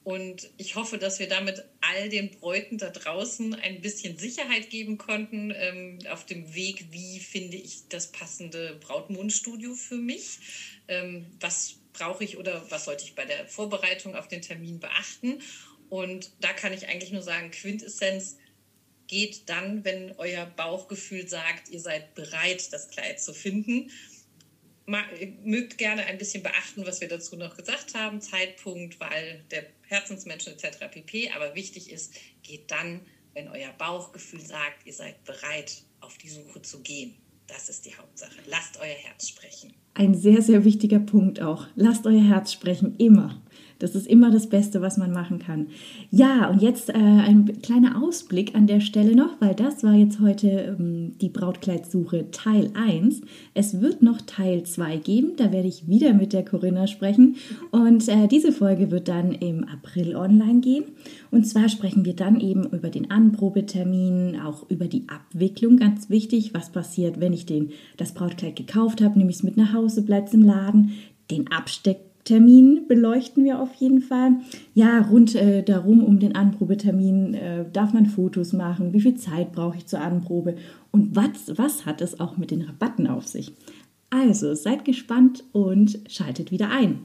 und 0.05 0.51
ich 0.59 0.75
hoffe, 0.75 0.99
dass 0.99 1.19
wir 1.19 1.27
damit 1.27 1.65
all 1.81 2.11
den 2.11 2.31
Bräuten 2.31 2.77
da 2.77 2.91
draußen 2.91 3.55
ein 3.55 3.81
bisschen 3.81 4.19
Sicherheit 4.19 4.69
geben 4.69 4.99
konnten 4.99 5.55
ähm, 5.57 6.01
auf 6.11 6.27
dem 6.27 6.55
Weg, 6.55 6.85
wie 6.91 7.19
finde 7.19 7.57
ich 7.57 7.89
das 7.89 8.13
passende 8.13 8.75
Brautmondstudio 8.75 9.75
für 9.75 9.97
mich. 9.97 10.39
Ähm, 10.87 11.25
was 11.41 11.77
brauche 11.95 12.23
ich 12.23 12.37
oder 12.37 12.71
was 12.71 12.85
sollte 12.85 13.05
ich 13.05 13.15
bei 13.15 13.25
der 13.25 13.49
Vorbereitung 13.49 14.15
auf 14.15 14.29
den 14.29 14.43
Termin 14.43 14.81
beachten? 14.81 15.41
Und 15.89 16.31
da 16.43 16.53
kann 16.53 16.75
ich 16.75 16.89
eigentlich 16.89 17.11
nur 17.11 17.23
sagen, 17.23 17.51
Quintessenz 17.53 18.37
geht 19.07 19.49
dann, 19.49 19.83
wenn 19.83 20.13
euer 20.19 20.45
Bauchgefühl 20.45 21.27
sagt, 21.27 21.71
ihr 21.71 21.81
seid 21.81 22.15
bereit, 22.15 22.71
das 22.75 22.91
Kleid 22.91 23.19
zu 23.19 23.33
finden 23.33 23.91
mögt 25.45 25.79
gerne 25.79 26.05
ein 26.07 26.19
bisschen 26.19 26.43
beachten, 26.43 26.87
was 26.87 27.01
wir 27.01 27.09
dazu 27.09 27.37
noch 27.37 27.57
gesagt 27.57 27.95
haben, 27.95 28.21
Zeitpunkt, 28.21 29.01
Wahl 29.01 29.43
der 29.51 29.67
Herzensmenschen 29.87 30.53
etc. 30.53 30.79
pp. 30.91 31.31
Aber 31.31 31.55
wichtig 31.55 31.91
ist, 31.91 32.15
geht 32.43 32.71
dann, 32.71 33.01
wenn 33.35 33.49
euer 33.49 33.73
Bauchgefühl 33.79 34.41
sagt, 34.41 34.87
ihr 34.87 34.93
seid 34.93 35.23
bereit, 35.25 35.83
auf 36.01 36.17
die 36.19 36.29
Suche 36.29 36.63
zu 36.63 36.81
gehen. 36.81 37.15
Das 37.47 37.69
ist 37.69 37.85
die 37.85 37.97
Hauptsache. 37.97 38.37
Lasst 38.47 38.79
euer 38.79 38.95
Herz 38.95 39.29
sprechen. 39.29 39.75
Ein 39.95 40.15
sehr, 40.15 40.41
sehr 40.41 40.65
wichtiger 40.65 41.01
Punkt 41.01 41.41
auch. 41.41 41.67
Lasst 41.75 42.07
euer 42.07 42.23
Herz 42.23 42.53
sprechen, 42.53 42.97
immer. 42.99 43.43
Das 43.81 43.95
ist 43.95 44.07
immer 44.07 44.31
das 44.31 44.49
Beste, 44.49 44.81
was 44.83 44.99
man 44.99 45.11
machen 45.11 45.39
kann. 45.39 45.67
Ja, 46.11 46.49
und 46.51 46.63
jetzt 46.63 46.91
äh, 46.91 46.93
ein 46.93 47.61
kleiner 47.63 48.01
Ausblick 48.03 48.55
an 48.55 48.67
der 48.67 48.81
Stelle 48.81 49.17
noch, 49.17 49.41
weil 49.41 49.55
das 49.55 49.83
war 49.83 49.95
jetzt 49.95 50.21
heute 50.21 50.77
ähm, 50.79 51.15
die 51.21 51.31
Brautkleidsuche 51.31 52.31
Teil 52.31 52.71
1. 52.75 53.23
Es 53.55 53.81
wird 53.81 54.03
noch 54.03 54.21
Teil 54.21 54.65
2 54.65 54.99
geben, 54.99 55.33
da 55.37 55.51
werde 55.51 55.67
ich 55.67 55.89
wieder 55.89 56.13
mit 56.13 56.35
der 56.35 56.45
Corinna 56.45 56.87
sprechen. 56.87 57.37
Und 57.71 58.07
äh, 58.09 58.29
diese 58.29 58.53
Folge 58.53 58.91
wird 58.91 59.09
dann 59.09 59.33
im 59.33 59.65
April 59.65 60.15
online 60.15 60.61
gehen. 60.61 60.85
Und 61.31 61.47
zwar 61.47 61.71
sprechen 61.71 62.05
wir 62.05 62.15
dann 62.15 62.39
eben 62.39 62.65
über 62.67 62.91
den 62.91 63.11
Anprobetermin, 63.11 64.39
auch 64.41 64.69
über 64.69 64.89
die 64.89 65.05
Abwicklung, 65.09 65.79
ganz 65.79 66.11
wichtig, 66.11 66.53
was 66.53 66.71
passiert, 66.71 67.19
wenn 67.19 67.33
ich 67.33 67.47
den, 67.47 67.71
das 67.97 68.13
Brautkleid 68.13 68.57
gekauft 68.57 69.01
habe, 69.01 69.19
nehme 69.19 69.31
ich 69.31 69.37
es 69.37 69.43
mit 69.43 69.57
nach 69.57 69.73
Hause, 69.73 70.03
bleibt 70.03 70.29
es 70.29 70.35
im 70.35 70.43
Laden, 70.43 70.93
den 71.31 71.51
Absteck 71.51 72.10
Termin 72.31 72.87
beleuchten 72.87 73.43
wir 73.43 73.61
auf 73.61 73.75
jeden 73.75 74.01
Fall. 74.01 74.37
Ja, 74.73 75.01
rund 75.01 75.35
äh, 75.35 75.65
darum, 75.65 76.05
um 76.05 76.21
den 76.21 76.37
Anprobetermin, 76.37 77.35
äh, 77.35 77.65
darf 77.73 77.93
man 77.93 78.07
Fotos 78.07 78.53
machen, 78.53 78.93
wie 78.93 79.01
viel 79.01 79.17
Zeit 79.17 79.51
brauche 79.51 79.79
ich 79.79 79.87
zur 79.87 80.01
Anprobe 80.01 80.55
und 80.93 81.17
was, 81.17 81.59
was 81.59 81.87
hat 81.87 82.01
es 82.01 82.21
auch 82.21 82.37
mit 82.37 82.53
den 82.53 82.63
Rabatten 82.63 83.09
auf 83.09 83.27
sich. 83.27 83.53
Also 84.11 84.55
seid 84.55 84.85
gespannt 84.85 85.43
und 85.51 85.99
schaltet 86.09 86.53
wieder 86.53 86.71
ein. 86.71 87.01